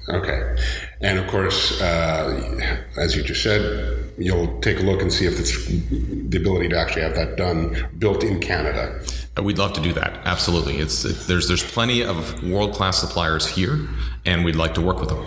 Okay. 0.09 0.57
And 1.01 1.19
of 1.19 1.27
course, 1.27 1.81
uh, 1.81 2.79
as 2.97 3.17
you 3.17 3.23
just 3.23 3.43
said, 3.43 4.13
you'll 4.19 4.61
take 4.61 4.79
a 4.79 4.83
look 4.83 5.03
and 5.03 5.13
see 5.13 5.27
if 5.27 5.39
it's 5.41 5.67
the 5.67 6.39
ability 6.39 6.69
to 6.69 6.79
actually 6.79 7.03
have 7.03 7.15
that 7.15 7.37
done 7.37 7.89
built 7.99 8.23
in 8.23 8.41
Canada. 8.41 9.03
Uh, 9.37 9.43
We'd 9.43 9.59
love 9.59 9.73
to 9.75 9.81
do 9.81 9.93
that. 9.95 10.21
Absolutely. 10.25 10.79
It's 10.79 11.05
it, 11.05 11.27
there's 11.27 11.49
there's 11.49 11.65
plenty 11.65 12.03
of 12.03 12.43
world 12.45 12.73
class 12.73 12.99
suppliers 12.99 13.47
here, 13.47 13.89
and 14.25 14.45
we'd 14.45 14.57
like 14.57 14.75
to 14.75 14.81
work 14.81 15.01
with 15.01 15.09
them. 15.09 15.27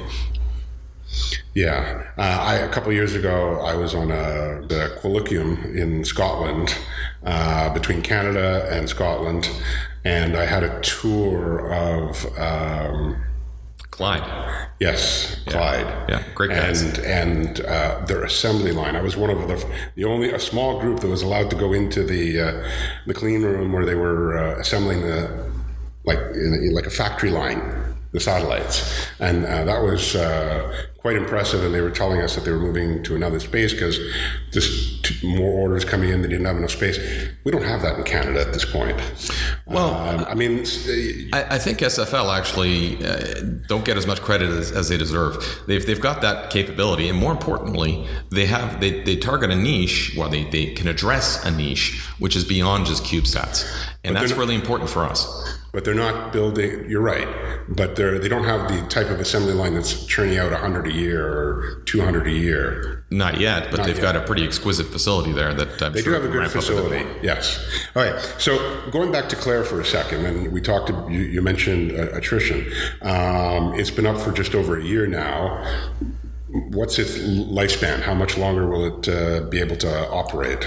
Yeah. 1.53 2.05
Uh, 2.17 2.21
I, 2.21 2.55
a 2.55 2.69
couple 2.69 2.89
of 2.89 2.95
years 2.95 3.15
ago, 3.15 3.59
I 3.59 3.75
was 3.75 3.93
on 3.93 4.11
a, 4.11 4.61
the 4.67 4.97
Colloquium 5.01 5.75
in 5.75 6.05
Scotland, 6.05 6.75
uh, 7.23 7.73
between 7.73 8.01
Canada 8.01 8.67
and 8.71 8.87
Scotland, 8.87 9.49
and 10.05 10.37
I 10.37 10.45
had 10.45 10.63
a 10.63 10.79
tour 10.81 11.73
of, 11.73 12.25
um, 12.37 13.21
Clyde. 13.99 14.69
Yes, 14.79 15.41
Clyde. 15.45 15.85
Yeah, 16.07 16.23
great 16.33 16.51
guys. 16.51 16.83
And 16.83 16.99
and 16.99 17.59
uh, 17.65 17.99
their 18.05 18.23
assembly 18.23 18.71
line. 18.71 18.95
I 18.95 19.01
was 19.01 19.17
one 19.17 19.29
of 19.29 19.45
the 19.45 19.57
the 19.95 20.05
only 20.05 20.31
a 20.31 20.39
small 20.39 20.79
group 20.79 21.01
that 21.01 21.09
was 21.09 21.21
allowed 21.21 21.49
to 21.49 21.57
go 21.57 21.73
into 21.73 22.05
the 22.05 22.39
uh, 22.39 22.69
the 23.07 23.13
clean 23.13 23.41
room 23.43 23.73
where 23.73 23.85
they 23.85 23.95
were 23.95 24.37
uh, 24.37 24.57
assembling 24.57 25.01
the 25.01 25.51
like 26.05 26.17
in, 26.17 26.73
like 26.73 26.85
a 26.85 26.89
factory 26.89 27.29
line 27.29 27.59
the 28.13 28.21
satellites, 28.21 29.05
and 29.19 29.45
uh, 29.45 29.65
that 29.65 29.83
was 29.83 30.15
uh, 30.15 30.85
quite 31.01 31.15
impressive. 31.15 31.63
And 31.63 31.73
they 31.73 31.81
were 31.81 31.91
telling 31.91 32.21
us 32.21 32.35
that 32.35 32.43
they 32.45 32.51
were 32.51 32.59
moving 32.59 33.01
to 33.03 33.15
another 33.15 33.39
space 33.39 33.71
because 33.73 33.97
just 34.51 35.05
t- 35.05 35.27
more 35.35 35.51
orders 35.51 35.85
coming 35.85 36.09
in. 36.09 36.21
They 36.21 36.27
didn't 36.27 36.45
have 36.45 36.57
enough 36.57 36.71
space. 36.71 36.99
We 37.45 37.51
don't 37.51 37.63
have 37.63 37.81
that 37.83 37.97
in 37.97 38.03
Canada 38.03 38.41
at 38.41 38.51
this 38.53 38.65
point. 38.65 38.99
Well, 39.65 39.93
Um, 39.95 40.25
I 40.27 40.35
mean, 40.35 40.59
it's- 40.59 41.29
I, 41.33 41.55
I 41.55 41.57
think 41.59 41.79
SFL 41.79 42.35
actually 42.37 43.03
uh, 43.05 43.41
don't 43.67 43.85
get 43.85 43.95
as 43.97 44.05
much 44.07 44.21
credit 44.21 44.49
as, 44.49 44.71
as 44.71 44.89
they 44.89 44.97
deserve. 44.97 45.37
They've, 45.67 45.85
they've 45.85 46.01
got 46.01 46.21
that 46.21 46.49
capability, 46.49 47.07
and 47.09 47.17
more 47.17 47.31
importantly, 47.31 48.05
they 48.31 48.45
have 48.47 48.79
they, 48.81 49.01
they 49.03 49.15
target 49.15 49.51
a 49.51 49.55
niche. 49.55 50.15
Well, 50.17 50.29
they, 50.29 50.43
they 50.45 50.73
can 50.73 50.87
address 50.87 51.43
a 51.45 51.51
niche 51.51 52.01
which 52.19 52.35
is 52.35 52.43
beyond 52.43 52.85
just 52.87 53.03
CubeSats, 53.03 53.65
and 54.03 54.15
that's 54.15 54.31
not- 54.31 54.39
really 54.39 54.55
important 54.55 54.89
for 54.89 55.05
us. 55.05 55.25
But 55.71 55.85
they're 55.85 55.93
not 55.93 56.33
building. 56.33 56.89
You're 56.89 57.01
right, 57.01 57.27
but 57.69 57.95
they're 57.95 58.17
they 58.19 58.27
don't 58.29 58.43
have 58.45 58.67
the 58.69 58.87
type 58.87 59.09
of 59.09 59.19
assembly 59.19 59.53
line 59.53 59.73
that's 59.75 60.05
churning 60.05 60.37
out 60.37 60.51
100 60.51 60.87
a 60.87 60.91
year 60.91 61.25
or 61.27 61.81
200 61.85 62.27
a 62.27 62.31
year. 62.31 63.05
Not 63.11 63.39
yet, 63.39 63.71
but 63.71 63.83
they've 63.83 63.95
yet. 63.95 64.01
got 64.01 64.15
a 64.15 64.21
pretty 64.21 64.43
exquisite 64.43 64.87
facility 64.87 65.31
there 65.31 65.53
that 65.53 65.81
I'm 65.81 65.93
They 65.93 66.01
sure 66.01 66.13
do 66.13 66.21
have 66.21 66.25
a 66.29 66.31
good 66.31 66.39
ramp 66.39 66.51
up 66.51 66.57
as 66.57 66.67
facility. 66.67 67.03
well. 67.05 67.15
Yes. 67.23 67.59
All 67.95 68.03
right. 68.03 68.19
So 68.37 68.89
going 68.91 69.11
back 69.11 69.29
to 69.29 69.35
Claire 69.35 69.63
for 69.63 69.79
a 69.81 69.85
second, 69.85 70.25
and 70.25 70.51
we 70.51 70.61
talked. 70.61 70.89
You, 70.89 71.19
you 71.19 71.41
mentioned 71.41 71.91
uh, 71.91 72.09
attrition. 72.13 72.71
Um, 73.01 73.73
it's 73.75 73.91
been 73.91 74.05
up 74.05 74.17
for 74.19 74.31
just 74.31 74.53
over 74.55 74.77
a 74.79 74.83
year 74.83 75.07
now. 75.07 75.63
What's 76.71 76.97
its 76.97 77.17
lifespan? 77.19 78.01
How 78.01 78.15
much 78.15 78.37
longer 78.37 78.67
will 78.67 78.97
it 78.99 79.07
uh, 79.09 79.41
be 79.49 79.59
able 79.59 79.75
to 79.77 80.09
operate? 80.09 80.65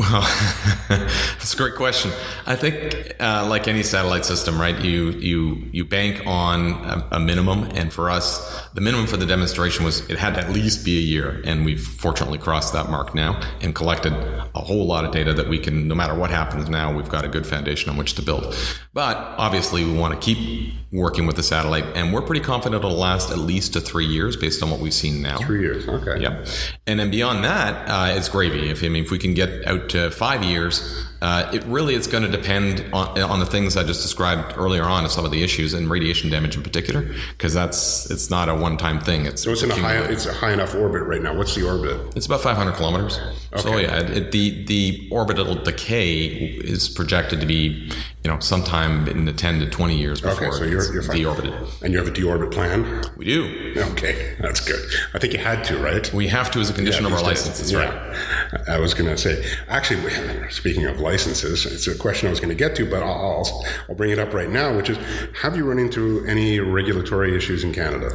Well, 0.00 0.22
that's 0.88 1.52
a 1.52 1.56
great 1.58 1.74
question. 1.74 2.10
I 2.46 2.56
think, 2.56 3.14
uh, 3.20 3.46
like 3.46 3.68
any 3.68 3.82
satellite 3.82 4.24
system, 4.24 4.58
right? 4.58 4.80
You 4.82 5.10
you 5.10 5.68
you 5.72 5.84
bank 5.84 6.22
on 6.26 6.72
a, 6.72 7.08
a 7.12 7.20
minimum, 7.20 7.64
and 7.74 7.92
for 7.92 8.08
us, 8.08 8.66
the 8.70 8.80
minimum 8.80 9.06
for 9.06 9.18
the 9.18 9.26
demonstration 9.26 9.84
was 9.84 10.08
it 10.08 10.16
had 10.16 10.36
to 10.36 10.40
at 10.40 10.48
least 10.52 10.86
be 10.86 10.96
a 10.96 11.02
year, 11.02 11.42
and 11.44 11.66
we've 11.66 11.82
fortunately 11.82 12.38
crossed 12.38 12.72
that 12.72 12.88
mark 12.88 13.14
now 13.14 13.38
and 13.60 13.74
collected 13.74 14.14
a 14.54 14.60
whole 14.60 14.86
lot 14.86 15.04
of 15.04 15.12
data 15.12 15.34
that 15.34 15.50
we 15.50 15.58
can, 15.58 15.86
no 15.86 15.94
matter 15.94 16.14
what 16.14 16.30
happens 16.30 16.70
now, 16.70 16.90
we've 16.96 17.10
got 17.10 17.26
a 17.26 17.28
good 17.28 17.46
foundation 17.46 17.90
on 17.90 17.98
which 17.98 18.14
to 18.14 18.22
build. 18.22 18.56
But 18.94 19.18
obviously, 19.36 19.84
we 19.84 19.92
want 19.92 20.14
to 20.14 20.20
keep 20.24 20.72
working 20.92 21.26
with 21.26 21.36
the 21.36 21.42
satellite, 21.42 21.84
and 21.94 22.12
we're 22.12 22.22
pretty 22.22 22.40
confident 22.40 22.84
it'll 22.84 22.96
last 22.96 23.30
at 23.30 23.38
least 23.38 23.74
to 23.74 23.80
three 23.80 24.06
years 24.06 24.36
based 24.36 24.62
on 24.62 24.70
what 24.70 24.80
we've 24.80 24.94
seen 24.94 25.22
now. 25.22 25.38
Three 25.38 25.60
years. 25.60 25.88
Okay. 25.88 26.20
Yep. 26.20 26.46
And 26.86 26.98
then 26.98 27.10
beyond 27.10 27.44
that, 27.44 27.88
uh, 27.88 28.16
it's 28.16 28.28
gravy. 28.28 28.70
If 28.70 28.82
I 28.82 28.88
mean, 28.88 29.04
if 29.04 29.10
we 29.10 29.18
can 29.18 29.34
get 29.34 29.66
out 29.66 29.88
to 29.90 30.10
five 30.10 30.42
years, 30.42 31.06
Uh, 31.22 31.50
it 31.52 31.62
really 31.64 31.94
is 31.94 32.06
going 32.06 32.22
to 32.22 32.28
depend 32.30 32.84
on, 32.92 33.20
on 33.20 33.40
the 33.40 33.46
things 33.46 33.76
I 33.76 33.84
just 33.84 34.02
described 34.02 34.54
earlier 34.56 34.84
on, 34.84 35.04
of 35.04 35.10
some 35.10 35.24
of 35.24 35.30
the 35.30 35.42
issues 35.42 35.74
and 35.74 35.90
radiation 35.90 36.30
damage 36.30 36.56
in 36.56 36.62
particular, 36.62 37.02
because 37.36 37.52
that's 37.52 38.10
it's 38.10 38.30
not 38.30 38.48
a 38.48 38.54
one-time 38.54 39.00
thing. 39.00 39.26
It's 39.26 39.42
So 39.42 39.50
it's 39.50 39.62
in 39.62 39.70
a 39.70 39.74
high, 39.76 39.96
it's 39.98 40.26
a 40.26 40.32
high 40.32 40.52
enough 40.52 40.74
orbit 40.74 41.02
right 41.02 41.22
now. 41.22 41.36
What's 41.36 41.54
the 41.54 41.66
orbit? 41.66 42.16
It's 42.16 42.26
about 42.26 42.40
500 42.40 42.72
kilometers. 42.72 43.18
Okay. 43.52 43.60
So 43.62 43.76
yeah, 43.78 44.00
it, 44.00 44.32
the 44.32 44.64
the 44.64 45.08
orbital 45.10 45.54
decay 45.56 46.26
is 46.26 46.88
projected 46.88 47.40
to 47.40 47.46
be, 47.46 47.90
you 48.24 48.30
know, 48.30 48.38
sometime 48.38 49.06
in 49.08 49.24
the 49.24 49.32
10 49.32 49.60
to 49.60 49.68
20 49.68 49.96
years 49.98 50.20
before 50.20 50.48
Okay, 50.48 50.56
so 50.56 50.64
you're, 50.64 50.92
you're 50.92 51.02
deorbited. 51.02 51.82
And 51.82 51.92
you 51.92 51.98
have 51.98 52.08
a 52.08 52.12
deorbit 52.12 52.52
plan? 52.52 53.02
We 53.16 53.24
do. 53.26 53.74
Okay, 53.92 54.36
that's 54.40 54.60
good. 54.60 54.80
I 55.14 55.18
think 55.18 55.32
you 55.32 55.38
had 55.40 55.64
to, 55.64 55.78
right? 55.78 56.12
We 56.14 56.28
have 56.28 56.50
to 56.52 56.60
as 56.60 56.70
a 56.70 56.72
condition 56.72 57.04
of 57.06 57.12
our 57.12 57.18
these 57.18 57.28
days. 57.44 57.46
license. 57.48 57.58
That's 57.58 57.72
Yeah. 57.72 58.52
right. 58.52 58.68
I 58.68 58.78
was 58.78 58.94
going 58.94 59.10
to 59.10 59.18
say, 59.18 59.44
actually, 59.68 60.08
speaking 60.50 60.86
of 60.86 61.00
licenses, 61.10 61.66
it's 61.66 61.86
a 61.88 61.96
question 61.98 62.28
I 62.28 62.30
was 62.30 62.40
going 62.40 62.56
to 62.56 62.62
get 62.64 62.76
to, 62.76 62.88
but 62.88 63.02
I'll, 63.02 63.44
I'll, 63.88 63.94
bring 63.96 64.10
it 64.10 64.18
up 64.18 64.32
right 64.32 64.48
now, 64.50 64.76
which 64.76 64.88
is 64.90 64.98
have 65.42 65.56
you 65.56 65.64
run 65.68 65.78
into 65.78 66.24
any 66.26 66.60
regulatory 66.60 67.36
issues 67.36 67.64
in 67.64 67.72
Canada? 67.72 68.10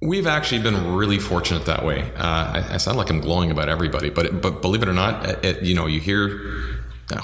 We've 0.00 0.26
actually 0.26 0.62
been 0.62 0.94
really 0.94 1.18
fortunate 1.18 1.64
that 1.66 1.84
way. 1.84 2.00
Uh, 2.16 2.44
I, 2.56 2.74
I 2.74 2.76
sound 2.78 2.96
like 2.98 3.10
I'm 3.10 3.20
glowing 3.20 3.50
about 3.50 3.68
everybody, 3.68 4.10
but 4.10 4.40
but 4.40 4.62
believe 4.62 4.82
it 4.82 4.88
or 4.88 4.94
not, 4.94 5.14
it, 5.28 5.44
it- 5.44 5.62
you 5.68 5.74
know, 5.74 5.86
you 5.86 6.00
hear 6.00 6.20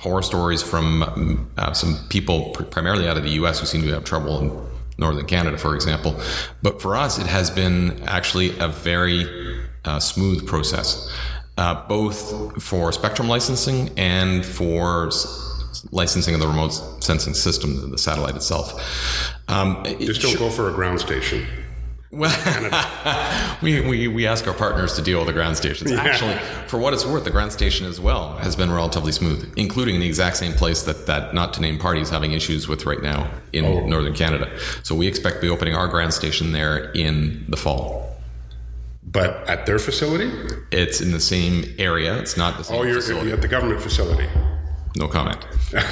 horror 0.04 0.22
stories 0.22 0.62
from 0.62 0.86
uh, 1.56 1.72
some 1.72 1.92
people, 2.08 2.50
pr- 2.54 2.64
primarily 2.64 3.06
out 3.08 3.16
of 3.16 3.22
the 3.22 3.34
U.S., 3.40 3.60
who 3.60 3.66
seem 3.66 3.82
to 3.82 3.92
have 3.96 4.04
trouble 4.04 4.38
in 4.40 4.46
northern 4.98 5.26
Canada, 5.26 5.56
for 5.58 5.74
example. 5.74 6.12
But 6.62 6.80
for 6.82 6.96
us, 6.96 7.18
it 7.18 7.26
has 7.26 7.50
been 7.50 8.02
actually 8.18 8.58
a 8.58 8.68
very 8.68 9.20
uh, 9.84 10.00
smooth 10.00 10.46
process, 10.46 11.10
uh, 11.56 11.86
both 11.86 12.62
for 12.62 12.92
spectrum 12.92 13.28
licensing 13.28 13.90
and 13.96 14.44
for 14.44 15.08
s- 15.08 15.86
licensing 15.92 16.34
of 16.34 16.40
the 16.40 16.48
remote 16.48 16.70
sensing 17.02 17.34
system, 17.34 17.90
the 17.90 17.98
satellite 17.98 18.36
itself. 18.36 18.72
Um, 19.48 19.84
Just 20.00 20.22
don't 20.22 20.38
go 20.38 20.50
for 20.50 20.68
a 20.70 20.72
ground 20.72 21.00
station. 21.00 21.46
well, 22.10 23.58
we, 23.62 23.80
we, 23.80 24.06
we 24.08 24.26
ask 24.26 24.46
our 24.46 24.54
partners 24.54 24.94
to 24.94 25.02
deal 25.02 25.18
with 25.18 25.26
the 25.26 25.32
ground 25.32 25.56
stations. 25.56 25.90
Actually, 25.92 26.36
for 26.68 26.78
what 26.78 26.92
it's 26.94 27.04
worth, 27.04 27.24
the 27.24 27.30
ground 27.30 27.50
station 27.52 27.86
as 27.86 28.00
well 28.00 28.36
has 28.38 28.54
been 28.54 28.70
relatively 28.72 29.10
smooth, 29.12 29.52
including 29.56 29.98
the 30.00 30.06
exact 30.06 30.36
same 30.36 30.52
place 30.52 30.82
that, 30.84 31.06
that 31.06 31.34
not 31.34 31.52
to 31.54 31.60
name 31.60 31.76
party 31.78 32.00
is 32.00 32.10
having 32.10 32.30
issues 32.32 32.68
with 32.68 32.86
right 32.86 33.02
now 33.02 33.28
in 33.52 33.88
northern 33.90 34.14
Canada. 34.14 34.48
So 34.84 34.94
we 34.94 35.06
expect 35.08 35.36
to 35.36 35.40
be 35.42 35.48
opening 35.48 35.74
our 35.74 35.88
ground 35.88 36.14
station 36.14 36.52
there 36.52 36.90
in 36.92 37.44
the 37.48 37.56
fall. 37.56 38.03
But 39.06 39.48
at 39.48 39.66
their 39.66 39.78
facility? 39.78 40.30
It's 40.72 41.00
in 41.00 41.12
the 41.12 41.20
same 41.20 41.64
area. 41.78 42.18
It's 42.18 42.36
not 42.36 42.56
the 42.58 42.64
same 42.64 42.78
Oh, 42.78 42.82
you're, 42.82 42.96
facility. 42.96 43.32
at 43.32 43.42
the 43.42 43.48
government 43.48 43.80
facility. 43.80 44.28
No 44.96 45.08
comment. 45.08 45.44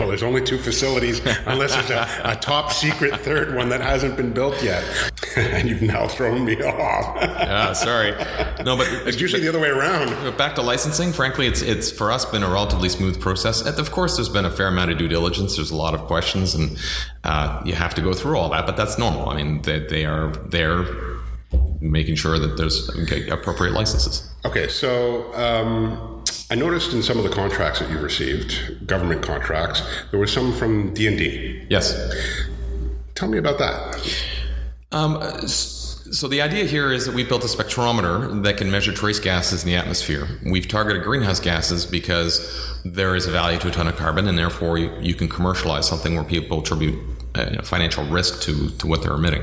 Well, 0.00 0.08
there's 0.08 0.22
only 0.22 0.42
two 0.42 0.56
facilities, 0.58 1.20
unless 1.46 1.74
there's 1.74 1.90
a, 1.90 2.08
a 2.24 2.36
top 2.36 2.72
secret 2.72 3.14
third 3.20 3.54
one 3.54 3.68
that 3.70 3.80
hasn't 3.82 4.16
been 4.16 4.32
built 4.32 4.62
yet. 4.62 4.82
and 5.36 5.68
you've 5.68 5.82
now 5.82 6.08
thrown 6.08 6.44
me 6.46 6.56
off. 6.62 7.16
Ah, 7.48 7.72
sorry. 7.74 8.12
No, 8.64 8.76
but 8.76 8.86
it's 9.06 9.20
usually 9.20 9.42
the 9.42 9.48
other 9.48 9.60
way 9.60 9.68
around. 9.68 10.36
Back 10.38 10.54
to 10.56 10.62
licensing, 10.62 11.12
frankly, 11.12 11.46
it's 11.46 11.60
it's 11.62 11.90
for 11.90 12.10
us 12.10 12.24
been 12.24 12.42
a 12.42 12.48
relatively 12.50 12.88
smooth 12.88 13.20
process. 13.20 13.60
And 13.62 13.78
of 13.78 13.90
course, 13.90 14.16
there's 14.16 14.28
been 14.30 14.44
a 14.46 14.50
fair 14.50 14.68
amount 14.68 14.90
of 14.90 14.98
due 14.98 15.08
diligence. 15.08 15.56
There's 15.56 15.70
a 15.70 15.76
lot 15.76 15.94
of 15.94 16.00
questions, 16.02 16.54
and 16.54 16.78
uh, 17.24 17.62
you 17.64 17.74
have 17.74 17.94
to 17.96 18.00
go 18.02 18.12
through 18.14 18.36
all 18.38 18.48
that. 18.50 18.64
But 18.66 18.76
that's 18.76 18.98
normal. 18.98 19.28
I 19.28 19.36
mean, 19.36 19.62
they, 19.62 19.80
they 19.80 20.04
are 20.06 20.32
there 20.48 20.84
making 21.80 22.16
sure 22.16 22.38
that 22.38 22.56
there's 22.56 22.90
okay, 23.02 23.28
appropriate 23.28 23.72
licenses. 23.72 24.28
Okay, 24.44 24.68
so 24.68 25.32
um, 25.34 26.24
I 26.50 26.54
noticed 26.54 26.92
in 26.92 27.02
some 27.02 27.18
of 27.18 27.24
the 27.24 27.30
contracts 27.30 27.80
that 27.80 27.90
you've 27.90 28.02
received, 28.02 28.86
government 28.86 29.22
contracts, 29.22 29.82
there 30.10 30.20
was 30.20 30.32
some 30.32 30.52
from 30.52 30.94
D 30.94 31.06
and 31.06 31.18
D. 31.18 31.66
Yes. 31.68 31.94
Tell 33.14 33.28
me 33.28 33.38
about 33.38 33.58
that. 33.58 34.16
Um, 34.92 35.20
so 35.48 36.28
the 36.28 36.40
idea 36.40 36.64
here 36.64 36.92
is 36.92 37.06
that 37.06 37.14
we 37.14 37.24
built 37.24 37.42
a 37.44 37.48
spectrometer 37.48 38.42
that 38.44 38.56
can 38.56 38.70
measure 38.70 38.92
trace 38.92 39.18
gases 39.18 39.64
in 39.64 39.70
the 39.70 39.76
atmosphere. 39.76 40.28
We've 40.44 40.68
targeted 40.68 41.02
greenhouse 41.02 41.40
gases 41.40 41.84
because 41.84 42.80
there 42.84 43.16
is 43.16 43.26
a 43.26 43.30
value 43.32 43.58
to 43.58 43.68
a 43.68 43.70
ton 43.70 43.88
of 43.88 43.96
carbon, 43.96 44.28
and 44.28 44.38
therefore 44.38 44.78
you, 44.78 44.96
you 45.00 45.14
can 45.14 45.28
commercialize 45.28 45.88
something 45.88 46.14
where 46.14 46.24
people 46.24 46.60
attribute 46.60 46.98
uh, 47.34 47.62
financial 47.62 48.04
risk 48.04 48.40
to, 48.42 48.70
to 48.70 48.86
what 48.86 49.02
they're 49.02 49.14
emitting. 49.14 49.42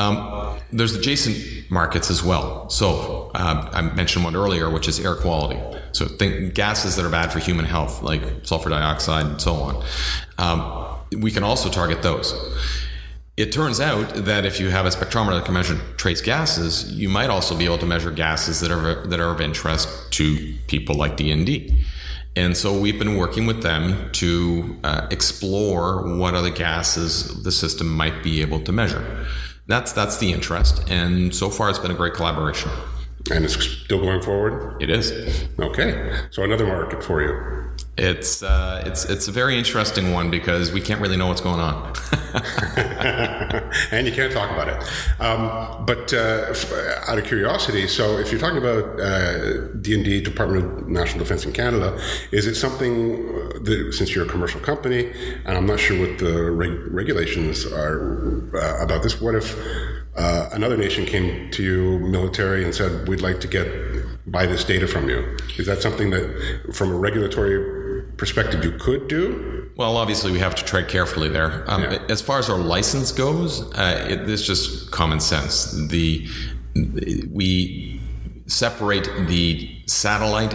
Um, 0.00 0.58
there's 0.72 0.94
adjacent 0.94 1.70
markets 1.70 2.10
as 2.10 2.22
well. 2.22 2.70
So 2.70 3.30
uh, 3.34 3.68
I 3.72 3.82
mentioned 3.82 4.24
one 4.24 4.34
earlier, 4.34 4.70
which 4.70 4.88
is 4.88 4.98
air 5.04 5.14
quality. 5.14 5.60
So 5.92 6.06
think 6.06 6.54
gases 6.54 6.96
that 6.96 7.04
are 7.04 7.10
bad 7.10 7.32
for 7.32 7.38
human 7.38 7.66
health, 7.66 8.02
like 8.02 8.22
sulfur 8.42 8.70
dioxide 8.70 9.26
and 9.26 9.40
so 9.40 9.54
on. 9.54 9.84
Um, 10.38 11.20
we 11.20 11.30
can 11.30 11.42
also 11.42 11.68
target 11.68 12.02
those. 12.02 12.32
It 13.36 13.52
turns 13.52 13.80
out 13.80 14.14
that 14.14 14.44
if 14.44 14.60
you 14.60 14.70
have 14.70 14.86
a 14.86 14.90
spectrometer 14.90 15.32
that 15.38 15.44
can 15.44 15.54
measure 15.54 15.78
trace 15.96 16.20
gases, 16.20 16.92
you 16.92 17.08
might 17.08 17.30
also 17.30 17.56
be 17.56 17.64
able 17.64 17.78
to 17.78 17.86
measure 17.86 18.10
gases 18.10 18.60
that 18.60 18.70
are 18.70 19.06
that 19.06 19.20
are 19.20 19.30
of 19.30 19.40
interest 19.40 19.88
to 20.12 20.54
people 20.66 20.94
like 20.94 21.16
DND. 21.16 21.84
And 22.36 22.56
so 22.56 22.78
we've 22.78 22.98
been 22.98 23.16
working 23.16 23.46
with 23.46 23.62
them 23.62 24.12
to 24.12 24.78
uh, 24.84 25.08
explore 25.10 26.16
what 26.16 26.34
other 26.34 26.50
gases 26.50 27.42
the 27.42 27.50
system 27.50 27.88
might 27.88 28.22
be 28.22 28.40
able 28.40 28.60
to 28.60 28.72
measure. 28.72 29.26
That's 29.70 29.92
that's 29.92 30.18
the 30.18 30.32
interest, 30.32 30.82
and 30.90 31.32
so 31.32 31.48
far 31.48 31.70
it's 31.70 31.78
been 31.78 31.92
a 31.92 31.94
great 31.94 32.14
collaboration. 32.14 32.72
And 33.30 33.44
it's 33.44 33.54
still 33.54 34.00
going 34.00 34.20
forward? 34.20 34.82
It 34.82 34.90
is. 34.90 35.12
Okay, 35.60 36.18
so 36.30 36.42
another 36.42 36.66
market 36.66 37.04
for 37.04 37.22
you. 37.22 37.79
It's 37.96 38.42
uh, 38.42 38.82
it's 38.86 39.04
it's 39.04 39.28
a 39.28 39.32
very 39.32 39.58
interesting 39.58 40.12
one 40.12 40.30
because 40.30 40.72
we 40.72 40.80
can't 40.80 41.00
really 41.00 41.16
know 41.16 41.26
what's 41.26 41.40
going 41.40 41.60
on. 41.60 41.92
and 43.90 44.06
you 44.06 44.12
can't 44.12 44.32
talk 44.32 44.50
about 44.50 44.68
it. 44.68 45.20
Um, 45.20 45.84
but 45.84 46.12
uh, 46.14 46.54
out 47.08 47.18
of 47.18 47.24
curiosity, 47.24 47.86
so 47.88 48.16
if 48.18 48.30
you're 48.30 48.40
talking 48.40 48.58
about 48.58 48.96
D 49.82 49.94
and 49.94 50.04
D, 50.04 50.20
Department 50.20 50.64
of 50.64 50.88
National 50.88 51.18
Defence 51.18 51.44
in 51.44 51.52
Canada, 51.52 52.00
is 52.32 52.46
it 52.46 52.54
something 52.54 53.28
uh, 53.28 53.58
that 53.64 53.92
since 53.92 54.14
you're 54.14 54.24
a 54.24 54.28
commercial 54.28 54.60
company, 54.60 55.12
and 55.44 55.58
I'm 55.58 55.66
not 55.66 55.80
sure 55.80 55.98
what 55.98 56.18
the 56.18 56.50
reg- 56.50 56.92
regulations 56.92 57.66
are 57.66 58.48
uh, 58.54 58.82
about 58.82 59.02
this, 59.02 59.20
what 59.20 59.34
if 59.34 59.56
uh, 60.16 60.48
another 60.52 60.76
nation 60.76 61.04
came 61.06 61.50
to 61.50 61.62
you, 61.62 61.98
military, 61.98 62.64
and 62.64 62.74
said, 62.74 63.08
"We'd 63.08 63.20
like 63.20 63.40
to 63.40 63.48
get 63.48 63.66
buy 64.30 64.46
this 64.46 64.64
data 64.64 64.86
from 64.86 65.08
you"? 65.08 65.36
Is 65.58 65.66
that 65.66 65.82
something 65.82 66.10
that, 66.10 66.74
from 66.74 66.92
a 66.92 66.96
regulatory 66.96 67.79
perspective, 68.20 68.62
you 68.62 68.72
could 68.72 69.08
do? 69.08 69.70
Well, 69.76 69.96
obviously, 69.96 70.30
we 70.30 70.40
have 70.40 70.54
to 70.56 70.64
tread 70.64 70.88
carefully 70.88 71.30
there. 71.30 71.64
Um, 71.66 71.82
Yeah. 71.82 71.98
As 72.10 72.20
far 72.20 72.38
as 72.38 72.50
our 72.50 72.58
license 72.58 73.12
goes, 73.12 73.62
uh, 73.74 74.06
it, 74.08 74.28
it's 74.28 74.42
just 74.42 74.90
common 74.90 75.20
sense. 75.20 75.72
The 75.88 76.28
we 77.32 77.98
separate 78.46 79.08
the 79.26 79.68
satellite 79.86 80.54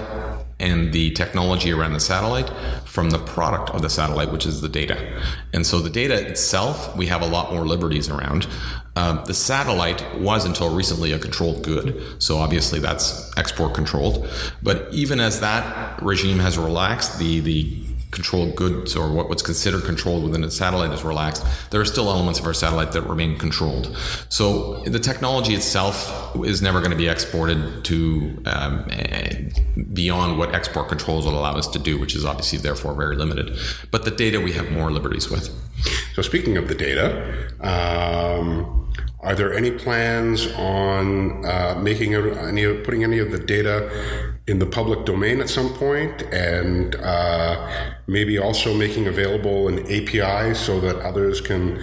and 0.59 0.93
the 0.93 1.11
technology 1.11 1.71
around 1.71 1.93
the 1.93 1.99
satellite 1.99 2.49
from 2.85 3.09
the 3.09 3.19
product 3.19 3.71
of 3.71 3.81
the 3.81 3.89
satellite, 3.89 4.31
which 4.31 4.45
is 4.45 4.61
the 4.61 4.69
data. 4.69 5.21
And 5.53 5.65
so 5.65 5.79
the 5.79 5.89
data 5.89 6.27
itself, 6.27 6.95
we 6.95 7.07
have 7.07 7.21
a 7.21 7.27
lot 7.27 7.53
more 7.53 7.65
liberties 7.65 8.09
around. 8.09 8.47
Um, 8.95 9.21
the 9.25 9.33
satellite 9.33 10.19
was 10.19 10.45
until 10.45 10.73
recently 10.73 11.11
a 11.11 11.19
controlled 11.19 11.63
good, 11.63 12.01
so 12.19 12.37
obviously 12.37 12.79
that's 12.79 13.37
export 13.37 13.73
controlled. 13.73 14.29
But 14.63 14.87
even 14.93 15.19
as 15.19 15.41
that 15.41 16.01
regime 16.01 16.39
has 16.39 16.57
relaxed, 16.57 17.19
the 17.19 17.41
the 17.41 17.84
controlled 18.15 18.55
goods 18.55 18.95
or 18.95 19.11
what, 19.11 19.29
what's 19.29 19.43
considered 19.43 19.83
controlled 19.83 20.23
within 20.23 20.43
a 20.43 20.49
satellite 20.49 20.91
is 20.91 21.03
relaxed, 21.03 21.45
there 21.69 21.81
are 21.81 21.85
still 21.85 22.09
elements 22.09 22.39
of 22.39 22.45
our 22.47 22.53
satellite 22.53 22.93
that 22.93 23.03
remain 23.03 23.37
controlled. 23.37 23.95
So 24.29 24.81
the 24.85 24.99
technology 24.99 25.53
itself 25.53 26.35
is 26.43 26.61
never 26.61 26.79
going 26.79 26.91
to 26.91 26.97
be 26.97 27.09
exported 27.09 27.83
to 27.85 28.41
um, 28.45 28.85
beyond 29.93 30.39
what 30.39 30.55
export 30.55 30.87
controls 30.87 31.25
will 31.25 31.37
allow 31.37 31.53
us 31.53 31.67
to 31.67 31.79
do, 31.79 31.99
which 31.99 32.15
is 32.15 32.25
obviously 32.25 32.57
therefore 32.57 32.95
very 32.95 33.15
limited. 33.15 33.57
But 33.91 34.05
the 34.05 34.11
data 34.11 34.39
we 34.39 34.53
have 34.53 34.71
more 34.71 34.91
liberties 34.91 35.29
with. 35.29 35.53
So 36.15 36.21
speaking 36.21 36.57
of 36.57 36.67
the 36.67 36.75
data, 36.75 37.51
um, 37.59 38.91
are 39.19 39.35
there 39.35 39.53
any 39.53 39.71
plans 39.71 40.47
on 40.53 41.45
uh, 41.45 41.77
making 41.81 42.13
any 42.13 42.73
putting 42.85 43.03
any 43.03 43.19
of 43.19 43.31
the 43.31 43.39
data 43.39 44.34
in 44.47 44.59
the 44.59 44.65
public 44.65 45.05
domain 45.05 45.41
at 45.41 45.49
some 45.49 45.73
point, 45.73 46.21
and 46.31 46.95
uh, 46.95 47.95
maybe 48.05 48.37
also 48.37 48.75
making 48.75 49.07
available 49.07 49.67
an 49.67 49.79
API 49.85 50.53
so 50.53 50.79
that 50.79 50.97
others 50.97 51.41
can 51.41 51.81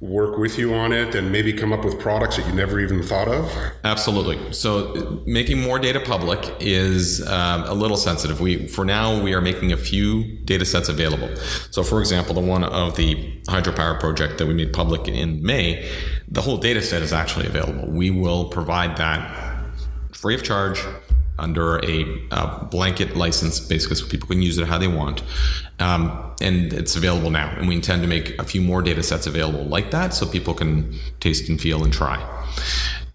work 0.00 0.38
with 0.38 0.58
you 0.58 0.72
on 0.74 0.92
it 0.92 1.14
and 1.14 1.32
maybe 1.32 1.52
come 1.52 1.72
up 1.72 1.84
with 1.84 1.98
products 1.98 2.36
that 2.36 2.46
you 2.46 2.52
never 2.52 2.78
even 2.80 3.02
thought 3.02 3.28
of? 3.28 3.52
Absolutely. 3.84 4.52
So 4.52 5.22
making 5.26 5.60
more 5.60 5.78
data 5.78 6.00
public 6.00 6.40
is 6.60 7.26
um, 7.26 7.64
a 7.64 7.74
little 7.74 7.96
sensitive. 7.96 8.40
We, 8.40 8.68
for 8.68 8.84
now, 8.84 9.20
we 9.20 9.34
are 9.34 9.40
making 9.40 9.72
a 9.72 9.76
few 9.76 10.38
data 10.44 10.64
sets 10.64 10.88
available. 10.88 11.34
So, 11.70 11.82
for 11.82 12.00
example, 12.00 12.34
the 12.34 12.40
one 12.40 12.62
of 12.64 12.96
the 12.96 13.40
hydropower 13.48 13.98
project 13.98 14.38
that 14.38 14.46
we 14.46 14.54
made 14.54 14.72
public 14.72 15.08
in 15.08 15.42
May, 15.42 15.90
the 16.28 16.42
whole 16.42 16.58
data 16.58 16.80
set 16.80 17.02
is 17.02 17.12
actually 17.12 17.46
available. 17.46 17.90
We 17.90 18.10
will 18.10 18.48
provide 18.50 18.96
that 18.98 19.56
free 20.12 20.36
of 20.36 20.42
charge 20.42 20.80
under 21.38 21.78
a, 21.84 22.04
blanket 22.70 23.16
license, 23.16 23.60
basically, 23.60 23.96
so 23.96 24.06
people 24.06 24.28
can 24.28 24.42
use 24.42 24.58
it 24.58 24.66
how 24.66 24.78
they 24.78 24.88
want. 24.88 25.22
Um, 25.78 26.32
and 26.40 26.72
it's 26.72 26.96
available 26.96 27.30
now. 27.30 27.54
And 27.56 27.68
we 27.68 27.74
intend 27.74 28.02
to 28.02 28.08
make 28.08 28.38
a 28.38 28.44
few 28.44 28.60
more 28.60 28.82
data 28.82 29.02
sets 29.02 29.26
available 29.26 29.64
like 29.64 29.90
that 29.90 30.14
so 30.14 30.26
people 30.26 30.54
can 30.54 30.94
taste 31.20 31.48
and 31.48 31.60
feel 31.60 31.84
and 31.84 31.92
try. 31.92 32.18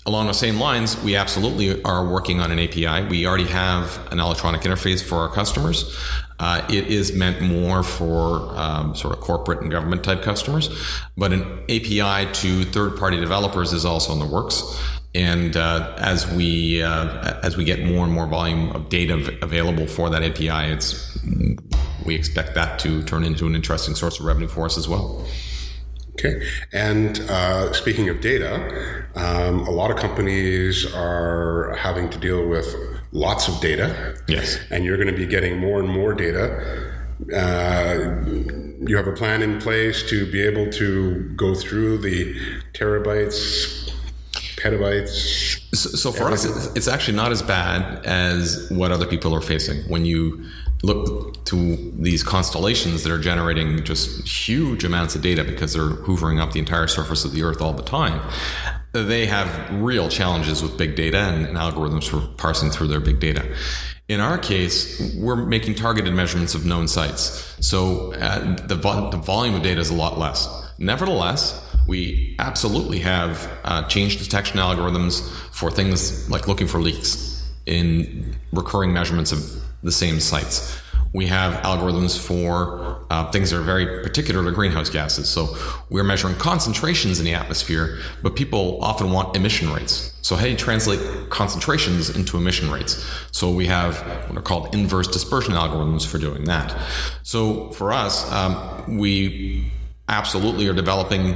Along 0.05 0.27
the 0.27 0.33
same 0.33 0.59
lines, 0.59 1.01
we 1.01 1.15
absolutely 1.15 1.81
are 1.83 2.05
working 2.05 2.41
on 2.41 2.51
an 2.51 2.59
API. 2.59 3.07
We 3.07 3.25
already 3.25 3.45
have 3.45 4.05
an 4.11 4.19
electronic 4.19 4.61
interface 4.61 5.01
for 5.01 5.19
our 5.19 5.29
customers. 5.29 5.97
Uh, 6.39 6.65
it 6.69 6.87
is 6.87 7.13
meant 7.13 7.41
more 7.41 7.83
for 7.83 8.53
um, 8.59 8.93
sort 8.95 9.15
of 9.15 9.21
corporate 9.21 9.61
and 9.61 9.71
government 9.71 10.03
type 10.03 10.21
customers, 10.21 10.69
but 11.15 11.31
an 11.31 11.43
API 11.69 12.29
to 12.33 12.65
third 12.65 12.97
party 12.97 13.17
developers 13.17 13.71
is 13.71 13.85
also 13.85 14.11
in 14.11 14.19
the 14.19 14.25
works. 14.25 14.61
And 15.15 15.55
uh, 15.55 15.95
as 15.99 16.31
we 16.31 16.81
uh, 16.81 17.39
as 17.43 17.55
we 17.55 17.65
get 17.65 17.83
more 17.83 18.03
and 18.03 18.11
more 18.11 18.25
volume 18.25 18.71
of 18.71 18.89
data 18.89 19.37
available 19.41 19.85
for 19.85 20.09
that 20.09 20.23
API, 20.23 20.71
it's 20.73 21.17
we 22.05 22.15
expect 22.15 22.55
that 22.55 22.79
to 22.79 23.03
turn 23.03 23.23
into 23.23 23.45
an 23.45 23.55
interesting 23.55 23.95
source 23.95 24.19
of 24.19 24.25
revenue 24.25 24.47
for 24.47 24.65
us 24.65 24.77
as 24.77 24.87
well. 24.87 25.25
Okay. 26.13 26.45
And 26.71 27.19
uh, 27.21 27.73
speaking 27.73 28.09
of 28.09 28.21
data, 28.21 29.05
um, 29.15 29.61
a 29.61 29.71
lot 29.71 29.89
of 29.89 29.97
companies 29.97 30.85
are 30.93 31.75
having 31.75 32.09
to 32.11 32.19
deal 32.19 32.47
with 32.47 32.67
lots 33.11 33.47
of 33.47 33.59
data. 33.61 34.15
Yes. 34.27 34.59
And 34.69 34.85
you're 34.85 34.97
going 34.97 35.07
to 35.07 35.17
be 35.17 35.25
getting 35.25 35.57
more 35.57 35.79
and 35.79 35.89
more 35.89 36.13
data. 36.13 36.91
Uh, 37.33 38.23
you 38.85 38.95
have 38.95 39.07
a 39.07 39.13
plan 39.13 39.41
in 39.41 39.59
place 39.59 40.03
to 40.09 40.29
be 40.31 40.41
able 40.41 40.69
to 40.71 41.29
go 41.35 41.55
through 41.55 41.97
the 41.99 42.35
terabytes, 42.73 43.92
petabytes. 44.63 45.59
So, 45.75 45.89
so 45.89 46.11
for 46.11 46.31
us, 46.31 46.45
it's 46.75 46.87
actually 46.87 47.17
not 47.17 47.31
as 47.31 47.41
bad 47.41 48.05
as 48.05 48.67
what 48.69 48.91
other 48.91 49.05
people 49.05 49.35
are 49.35 49.41
facing. 49.41 49.83
When 49.89 50.05
you 50.05 50.45
look 50.83 51.43
to 51.45 51.91
these 51.97 52.23
constellations 52.23 53.03
that 53.03 53.11
are 53.11 53.19
generating 53.19 53.83
just 53.83 54.27
huge 54.27 54.83
amounts 54.83 55.15
of 55.15 55.21
data 55.21 55.43
because 55.43 55.73
they're 55.73 55.89
hoovering 55.89 56.39
up 56.41 56.51
the 56.51 56.59
entire 56.59 56.87
surface 56.87 57.23
of 57.25 57.31
the 57.33 57.43
Earth 57.43 57.61
all 57.61 57.73
the 57.73 57.83
time, 57.83 58.21
they 58.91 59.25
have 59.25 59.49
real 59.73 60.07
challenges 60.09 60.61
with 60.61 60.77
big 60.77 60.95
data 60.95 61.17
and, 61.17 61.45
and 61.47 61.57
algorithms 61.57 62.07
for 62.07 62.21
parsing 62.37 62.69
through 62.69 62.87
their 62.87 62.99
big 62.99 63.19
data. 63.19 63.43
In 64.09 64.19
our 64.19 64.37
case, 64.37 65.15
we're 65.15 65.37
making 65.37 65.75
targeted 65.75 66.13
measurements 66.13 66.53
of 66.53 66.65
known 66.65 66.87
sites. 66.87 67.55
So 67.65 68.13
uh, 68.13 68.55
the, 68.67 68.75
vo- 68.75 69.09
the 69.09 69.17
volume 69.17 69.55
of 69.55 69.63
data 69.63 69.79
is 69.79 69.89
a 69.89 69.95
lot 69.95 70.19
less. 70.19 70.47
Nevertheless, 70.77 71.72
we 71.87 72.35
absolutely 72.39 72.99
have 72.99 73.49
uh, 73.63 73.83
change 73.87 74.17
detection 74.17 74.59
algorithms 74.59 75.27
for 75.51 75.69
things 75.69 76.29
like 76.29 76.47
looking 76.47 76.67
for 76.67 76.79
leaks 76.79 77.51
in 77.65 78.35
recurring 78.51 78.93
measurements 78.93 79.31
of 79.31 79.61
the 79.83 79.91
same 79.91 80.19
sites. 80.19 80.79
We 81.13 81.27
have 81.27 81.61
algorithms 81.61 82.19
for 82.19 83.05
uh, 83.11 83.29
things 83.31 83.51
that 83.51 83.59
are 83.59 83.63
very 83.63 84.01
particular 84.01 84.43
to 84.43 84.51
greenhouse 84.51 84.89
gases. 84.89 85.29
So 85.29 85.55
we're 85.91 86.03
measuring 86.03 86.35
concentrations 86.35 87.19
in 87.19 87.25
the 87.25 87.35
atmosphere, 87.35 87.99
but 88.23 88.35
people 88.35 88.83
often 88.83 89.11
want 89.11 89.35
emission 89.35 89.71
rates. 89.71 90.11
So 90.23 90.35
hey, 90.35 90.55
translate 90.55 91.29
concentrations 91.29 92.09
into 92.09 92.37
emission 92.37 92.71
rates. 92.71 93.05
So 93.31 93.51
we 93.51 93.67
have 93.67 93.99
what 94.27 94.37
are 94.37 94.41
called 94.41 94.73
inverse 94.73 95.07
dispersion 95.07 95.53
algorithms 95.53 96.07
for 96.07 96.17
doing 96.17 96.45
that. 96.45 96.75
So 97.21 97.69
for 97.71 97.93
us, 97.93 98.29
um, 98.31 98.97
we 98.97 99.71
absolutely 100.09 100.67
are 100.67 100.73
developing 100.73 101.35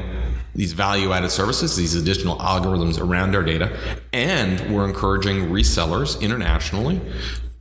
these 0.58 0.74
value 0.74 1.14
added 1.14 1.32
services, 1.32 1.78
these 1.78 1.96
additional 1.96 2.36
algorithms 2.40 3.00
around 3.00 3.36
our 3.36 3.44
data, 3.44 3.78
and 4.12 4.60
we're 4.74 4.86
encouraging 4.86 5.50
resellers 5.50 6.20
internationally 6.20 7.00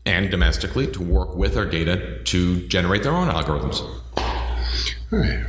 and 0.07 0.31
domestically 0.31 0.87
to 0.89 1.03
work 1.03 1.37
with 1.37 1.57
our 1.57 1.67
data 1.67 2.23
to 2.25 2.67
generate 2.69 3.03
their 3.03 3.13
own 3.13 3.29
algorithms. 3.29 3.81
All 5.13 5.19
right. 5.21 5.45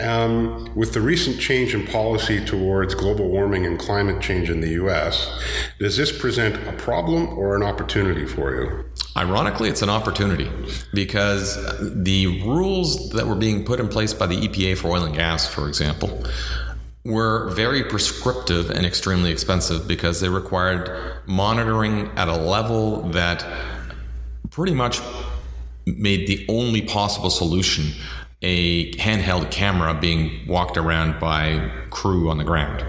Um, 0.00 0.70
with 0.74 0.94
the 0.94 1.00
recent 1.00 1.38
change 1.38 1.74
in 1.74 1.86
policy 1.86 2.42
towards 2.44 2.94
global 2.94 3.28
warming 3.28 3.66
and 3.66 3.78
climate 3.78 4.22
change 4.22 4.48
in 4.48 4.60
the 4.60 4.70
U.S., 4.70 5.28
does 5.78 5.96
this 5.96 6.16
present 6.16 6.56
a 6.66 6.72
problem 6.72 7.28
or 7.38 7.56
an 7.56 7.62
opportunity 7.62 8.24
for 8.24 8.54
you? 8.54 8.84
Ironically, 9.16 9.68
it's 9.68 9.82
an 9.82 9.90
opportunity 9.90 10.50
because 10.94 11.56
the 11.80 12.42
rules 12.42 13.10
that 13.10 13.26
were 13.26 13.34
being 13.34 13.64
put 13.64 13.80
in 13.80 13.88
place 13.88 14.14
by 14.14 14.26
the 14.26 14.36
EPA 14.36 14.78
for 14.78 14.88
oil 14.88 15.04
and 15.04 15.14
gas, 15.14 15.46
for 15.46 15.68
example, 15.68 16.24
were 17.06 17.50
very 17.50 17.84
prescriptive 17.84 18.70
and 18.70 18.84
extremely 18.84 19.30
expensive 19.30 19.86
because 19.86 20.20
they 20.20 20.28
required 20.28 21.22
monitoring 21.26 22.10
at 22.16 22.28
a 22.28 22.36
level 22.36 23.02
that 23.10 23.46
pretty 24.50 24.74
much 24.74 25.00
made 25.86 26.26
the 26.26 26.44
only 26.48 26.82
possible 26.82 27.30
solution 27.30 27.92
a 28.42 28.92
handheld 28.94 29.50
camera 29.50 29.94
being 29.94 30.46
walked 30.46 30.76
around 30.76 31.18
by 31.20 31.70
crew 31.90 32.28
on 32.28 32.38
the 32.38 32.44
ground. 32.44 32.84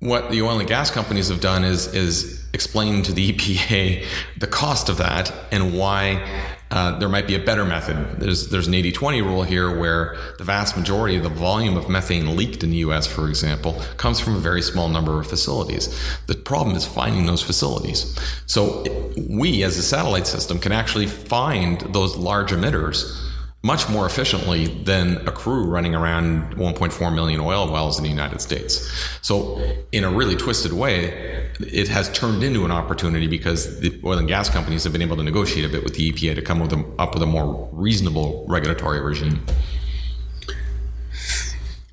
What 0.00 0.30
the 0.30 0.42
oil 0.42 0.58
and 0.58 0.68
gas 0.68 0.90
companies 0.90 1.28
have 1.28 1.40
done 1.40 1.64
is 1.64 1.86
is 1.94 2.44
explain 2.52 3.02
to 3.04 3.12
the 3.12 3.32
EPA 3.32 4.04
the 4.38 4.46
cost 4.46 4.88
of 4.88 4.96
that 4.98 5.32
and 5.52 5.76
why 5.78 6.56
uh, 6.70 6.98
there 6.98 7.08
might 7.08 7.26
be 7.26 7.34
a 7.34 7.38
better 7.38 7.64
method. 7.64 8.20
There's 8.20 8.48
there's 8.48 8.68
an 8.68 8.74
80-20 8.74 9.24
rule 9.24 9.42
here 9.42 9.76
where 9.78 10.16
the 10.38 10.44
vast 10.44 10.76
majority 10.76 11.16
of 11.16 11.22
the 11.24 11.28
volume 11.28 11.76
of 11.76 11.88
methane 11.88 12.36
leaked 12.36 12.62
in 12.62 12.70
the 12.70 12.78
U.S., 12.78 13.06
for 13.06 13.28
example, 13.28 13.80
comes 13.96 14.20
from 14.20 14.36
a 14.36 14.38
very 14.38 14.62
small 14.62 14.88
number 14.88 15.18
of 15.18 15.26
facilities. 15.26 15.88
The 16.26 16.34
problem 16.34 16.76
is 16.76 16.86
finding 16.86 17.26
those 17.26 17.42
facilities. 17.42 18.16
So 18.46 18.84
we, 19.28 19.64
as 19.64 19.78
a 19.78 19.82
satellite 19.82 20.26
system, 20.26 20.58
can 20.58 20.72
actually 20.72 21.06
find 21.06 21.80
those 21.92 22.16
large 22.16 22.52
emitters 22.52 23.29
much 23.62 23.88
more 23.90 24.06
efficiently 24.06 24.66
than 24.84 25.18
a 25.28 25.32
crew 25.32 25.64
running 25.64 25.94
around 25.94 26.54
1.4 26.56 27.14
million 27.14 27.40
oil 27.40 27.70
wells 27.70 27.98
in 27.98 28.04
the 28.04 28.08
United 28.08 28.40
States. 28.40 28.90
So, 29.20 29.62
in 29.92 30.02
a 30.02 30.10
really 30.10 30.34
twisted 30.34 30.72
way, 30.72 31.50
it 31.60 31.88
has 31.88 32.10
turned 32.12 32.42
into 32.42 32.64
an 32.64 32.70
opportunity 32.70 33.26
because 33.26 33.80
the 33.80 34.00
oil 34.02 34.18
and 34.18 34.26
gas 34.26 34.48
companies 34.48 34.84
have 34.84 34.92
been 34.92 35.02
able 35.02 35.16
to 35.16 35.22
negotiate 35.22 35.66
a 35.66 35.68
bit 35.68 35.84
with 35.84 35.94
the 35.94 36.10
EPA 36.10 36.36
to 36.36 36.42
come 36.42 36.58
with 36.58 36.72
a, 36.72 36.82
up 36.98 37.12
with 37.12 37.22
a 37.22 37.26
more 37.26 37.68
reasonable 37.72 38.46
regulatory 38.48 39.00
regime. 39.00 39.44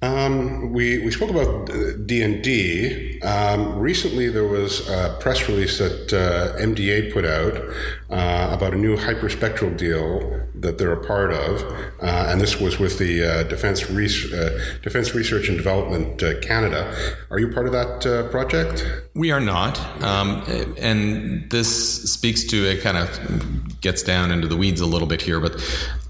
Um, 0.01 0.73
we, 0.73 0.99
we 0.99 1.11
spoke 1.11 1.31
about 1.31 1.67
DND. 1.67 3.23
Um, 3.25 3.79
recently, 3.79 4.29
there 4.29 4.47
was 4.47 4.87
a 4.87 5.17
press 5.19 5.49
release 5.49 5.79
that 5.79 6.13
uh, 6.13 6.55
MDA 6.59 7.11
put 7.11 7.25
out 7.25 7.57
uh, 8.09 8.53
about 8.53 8.73
a 8.73 8.77
new 8.77 8.95
hyperspectral 8.95 9.75
deal 9.75 10.43
that 10.53 10.77
they're 10.77 10.93
a 10.93 11.03
part 11.03 11.31
of, 11.33 11.61
uh, 12.01 12.27
and 12.29 12.39
this 12.41 12.59
was 12.59 12.79
with 12.79 12.99
the 12.99 13.23
uh, 13.23 13.43
Defense, 13.43 13.83
uh, 13.83 14.59
Defense 14.83 15.15
Research 15.15 15.49
and 15.49 15.57
Development 15.57 16.21
uh, 16.21 16.39
Canada. 16.41 16.95
Are 17.31 17.39
you 17.39 17.51
part 17.51 17.65
of 17.65 17.73
that 17.73 18.29
project? 18.31 18.85
We 19.15 19.31
are 19.31 19.39
not, 19.39 19.79
um, 20.03 20.43
and 20.77 21.49
this 21.49 22.11
speaks 22.11 22.43
to 22.45 22.65
it. 22.65 22.81
Kind 22.81 22.97
of 22.97 23.81
gets 23.81 24.03
down 24.03 24.31
into 24.31 24.47
the 24.47 24.57
weeds 24.57 24.81
a 24.81 24.85
little 24.85 25.07
bit 25.07 25.21
here, 25.21 25.39
but 25.39 25.59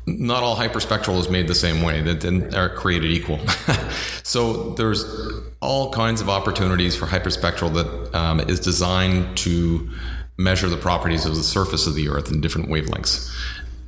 not 0.08 0.42
all 0.42 0.56
hyperspectral 0.56 1.20
is 1.20 1.30
made 1.30 1.48
the 1.48 1.56
same 1.56 1.82
way 1.82 2.02
that 2.02 2.54
are 2.56 2.70
created 2.70 3.12
equal. 3.12 3.40
so 4.24 4.74
there's 4.76 5.04
all 5.60 5.92
kinds 5.92 6.22
of 6.22 6.30
opportunities 6.30 6.96
for 6.96 7.06
hyperspectral 7.06 7.74
that 7.74 8.18
um, 8.18 8.40
is 8.40 8.60
designed 8.60 9.38
to 9.38 9.90
measure 10.38 10.70
the 10.70 10.78
properties 10.78 11.26
of 11.26 11.36
the 11.36 11.44
surface 11.44 11.88
of 11.88 11.96
the 11.96 12.08
Earth 12.08 12.32
in 12.32 12.40
different 12.40 12.70
wavelengths 12.70 13.30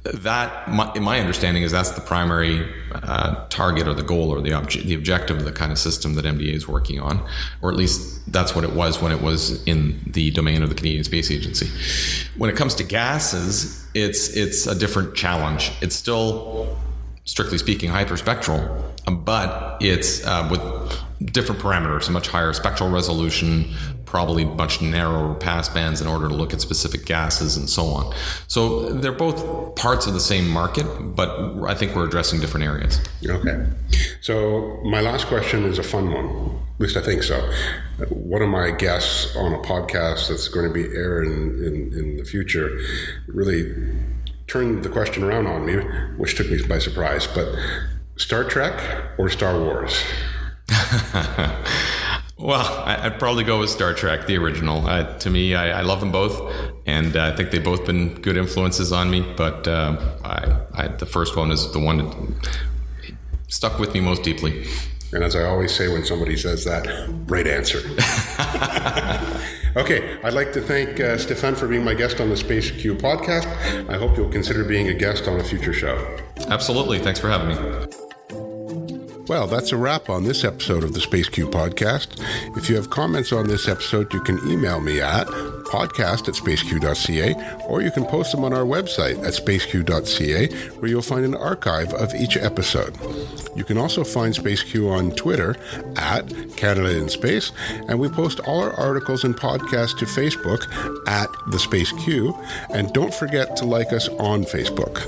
that 0.03 0.69
my, 0.69 0.97
my, 0.99 1.19
understanding 1.19 1.63
is 1.63 1.71
that's 1.71 1.91
the 1.91 2.01
primary 2.01 2.67
uh, 2.93 3.45
target 3.49 3.87
or 3.87 3.93
the 3.93 4.03
goal 4.03 4.29
or 4.29 4.41
the, 4.41 4.51
obje- 4.51 4.83
the 4.83 4.95
objective 4.95 5.37
of 5.37 5.45
the 5.45 5.51
kind 5.51 5.71
of 5.71 5.77
system 5.77 6.13
that 6.15 6.25
MDA 6.25 6.53
is 6.53 6.67
working 6.67 6.99
on, 6.99 7.25
or 7.61 7.69
at 7.69 7.77
least 7.77 8.31
that's 8.31 8.55
what 8.55 8.63
it 8.63 8.71
was 8.71 9.01
when 9.01 9.11
it 9.11 9.21
was 9.21 9.63
in 9.65 9.99
the 10.07 10.31
domain 10.31 10.63
of 10.63 10.69
the 10.69 10.75
Canadian 10.75 11.03
Space 11.03 11.29
Agency. 11.29 11.67
When 12.37 12.49
it 12.49 12.55
comes 12.55 12.75
to 12.75 12.83
gases, 12.83 13.85
it's 13.93 14.35
it's 14.35 14.67
a 14.67 14.77
different 14.77 15.15
challenge. 15.15 15.71
It's 15.81 15.95
still, 15.95 16.77
strictly 17.25 17.57
speaking, 17.57 17.89
hyperspectral, 17.89 18.83
but 19.05 19.81
it's 19.81 20.25
uh, 20.25 20.47
with 20.49 21.31
different 21.33 21.61
parameters, 21.61 22.07
a 22.07 22.11
much 22.11 22.29
higher 22.29 22.53
spectral 22.53 22.89
resolution, 22.89 23.73
probably 24.09 24.43
much 24.43 24.81
narrower 24.81 25.35
pass 25.35 25.69
bands 25.69 26.01
in 26.01 26.07
order 26.07 26.27
to 26.27 26.33
look 26.33 26.51
at 26.51 26.59
specific 26.59 27.05
gases 27.05 27.55
and 27.55 27.69
so 27.69 27.85
on. 27.85 28.11
So 28.47 28.91
they're 28.91 29.11
both 29.11 29.75
parts 29.75 30.07
of 30.07 30.13
the 30.13 30.19
same 30.19 30.49
market, 30.49 30.85
but 31.15 31.29
I 31.67 31.75
think 31.75 31.95
we're 31.95 32.07
addressing 32.07 32.39
different 32.39 32.65
areas. 32.65 32.99
Okay. 33.23 33.67
So 34.21 34.81
my 34.83 35.01
last 35.01 35.27
question 35.27 35.63
is 35.63 35.77
a 35.77 35.83
fun 35.83 36.11
one. 36.11 36.59
At 36.75 36.81
least 36.81 36.97
I 36.97 37.01
think 37.01 37.21
so. 37.21 37.39
One 38.09 38.41
of 38.41 38.49
my 38.49 38.71
guests 38.71 39.35
on 39.35 39.53
a 39.53 39.59
podcast 39.59 40.29
that's 40.29 40.47
going 40.47 40.67
to 40.67 40.73
be 40.73 40.85
aired 40.85 41.27
in, 41.27 41.63
in, 41.63 41.93
in 41.93 42.17
the 42.17 42.23
future 42.23 42.79
really 43.27 43.75
turned 44.47 44.83
the 44.83 44.89
question 44.89 45.23
around 45.23 45.45
on 45.45 45.67
me, 45.67 45.75
which 46.17 46.35
took 46.35 46.49
me 46.49 46.59
by 46.63 46.79
surprise. 46.79 47.27
But 47.27 47.53
Star 48.15 48.43
Trek 48.43 48.81
or 49.19 49.29
Star 49.29 49.59
Wars? 49.59 50.03
Well, 52.39 52.65
I, 52.85 53.09
would 53.09 53.19
probably 53.19 53.43
go 53.43 53.59
with 53.59 53.69
Star 53.69 53.93
Trek, 53.93 54.25
the 54.25 54.37
original. 54.37 54.87
Uh, 54.87 55.17
to 55.19 55.29
me, 55.29 55.55
I, 55.55 55.79
I, 55.79 55.81
love 55.81 55.99
them 55.99 56.11
both, 56.11 56.53
and 56.85 57.17
uh, 57.17 57.25
I 57.25 57.35
think 57.35 57.51
they've 57.51 57.61
both 57.61 57.85
been 57.85 58.13
good 58.21 58.37
influences 58.37 58.93
on 58.93 59.11
me. 59.11 59.19
But 59.35 59.67
uh, 59.67 60.15
I, 60.23 60.61
I, 60.73 60.87
the 60.87 61.05
first 61.05 61.35
one 61.35 61.51
is 61.51 61.69
the 61.73 61.79
one 61.79 61.97
that 61.97 63.15
stuck 63.49 63.77
with 63.77 63.93
me 63.93 63.99
most 63.99 64.23
deeply. 64.23 64.65
And 65.11 65.21
as 65.21 65.35
I 65.35 65.43
always 65.43 65.75
say 65.75 65.89
when 65.89 66.05
somebody 66.05 66.37
says 66.37 66.63
that, 66.63 66.87
right 67.27 67.45
answer. 67.45 67.79
okay, 69.75 70.17
I'd 70.23 70.33
like 70.33 70.53
to 70.53 70.61
thank 70.61 70.91
uh, 71.01 71.17
Stéphane 71.17 71.57
for 71.57 71.67
being 71.67 71.83
my 71.83 71.93
guest 71.93 72.21
on 72.21 72.29
the 72.29 72.37
Space 72.37 72.71
Q 72.71 72.95
podcast. 72.95 73.47
I 73.89 73.97
hope 73.97 74.15
you'll 74.15 74.31
consider 74.31 74.63
being 74.63 74.87
a 74.87 74.93
guest 74.93 75.27
on 75.27 75.41
a 75.41 75.43
future 75.43 75.73
show. 75.73 76.17
Absolutely. 76.47 76.99
Thanks 76.99 77.19
for 77.19 77.29
having 77.29 77.49
me. 77.49 77.89
Well, 79.29 79.45
that's 79.45 79.71
a 79.71 79.77
wrap 79.77 80.09
on 80.09 80.23
this 80.23 80.43
episode 80.43 80.83
of 80.83 80.93
the 80.93 80.99
Space 80.99 81.29
Q 81.29 81.47
podcast. 81.47 82.19
If 82.57 82.67
you 82.67 82.75
have 82.77 82.89
comments 82.89 83.31
on 83.31 83.47
this 83.47 83.67
episode, 83.67 84.11
you 84.11 84.21
can 84.21 84.39
email 84.49 84.81
me 84.81 85.01
at 85.01 85.27
podcast 85.69 86.27
at 86.27 86.35
spaceq.ca 86.35 87.65
or 87.67 87.81
you 87.81 87.91
can 87.91 88.05
post 88.05 88.31
them 88.31 88.43
on 88.43 88.53
our 88.53 88.63
website 88.63 89.17
at 89.25 89.33
spaceq.ca 89.33 90.47
where 90.79 90.89
you'll 90.89 91.01
find 91.01 91.25
an 91.25 91.35
archive 91.35 91.93
of 91.93 92.13
each 92.15 92.35
episode. 92.37 92.97
You 93.55 93.63
can 93.65 93.77
also 93.77 94.03
find 94.03 94.33
SpaceQ 94.33 94.89
on 94.89 95.11
Twitter 95.11 95.55
at 95.97 96.29
Canada 96.55 96.97
in 96.97 97.09
Space, 97.09 97.51
and 97.89 97.99
we 97.99 98.07
post 98.07 98.39
all 98.41 98.63
our 98.63 98.73
articles 98.73 99.25
and 99.25 99.35
podcasts 99.35 99.97
to 99.99 100.05
Facebook 100.05 100.65
at 101.07 101.29
the 101.51 101.59
Space 101.59 101.91
Q. 101.91 102.33
And 102.69 102.93
don't 102.93 103.13
forget 103.13 103.57
to 103.57 103.65
like 103.65 103.91
us 103.91 104.07
on 104.07 104.43
Facebook. 104.43 105.05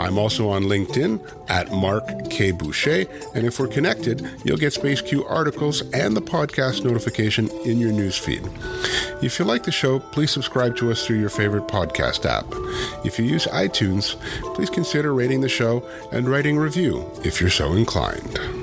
I'm 0.00 0.16
also 0.16 0.48
on 0.48 0.64
LinkedIn 0.64 1.20
at 1.50 1.70
Marc 1.70 2.30
K. 2.30 2.52
Boucher, 2.52 3.04
and 3.34 3.46
if 3.46 3.58
we're 3.58 3.68
connected, 3.68 4.26
you'll 4.44 4.56
get 4.56 4.72
SpaceQ 4.72 5.30
articles 5.30 5.82
and 5.92 6.16
the 6.16 6.22
podcast 6.22 6.84
notification 6.84 7.50
in 7.66 7.78
your 7.78 7.92
newsfeed. 7.92 8.42
If 9.22 9.38
you 9.38 9.44
like 9.44 9.64
the 9.64 9.70
show, 9.92 10.06
please 10.10 10.30
subscribe 10.30 10.76
to 10.76 10.90
us 10.90 11.06
through 11.06 11.18
your 11.18 11.28
favorite 11.28 11.66
podcast 11.66 12.24
app. 12.24 12.46
If 13.04 13.18
you 13.18 13.24
use 13.24 13.46
iTunes, 13.46 14.16
please 14.54 14.70
consider 14.70 15.12
rating 15.14 15.40
the 15.40 15.48
show 15.48 15.82
and 16.12 16.28
writing 16.28 16.56
a 16.56 16.60
review 16.60 17.10
if 17.24 17.40
you're 17.40 17.50
so 17.50 17.72
inclined. 17.72 18.61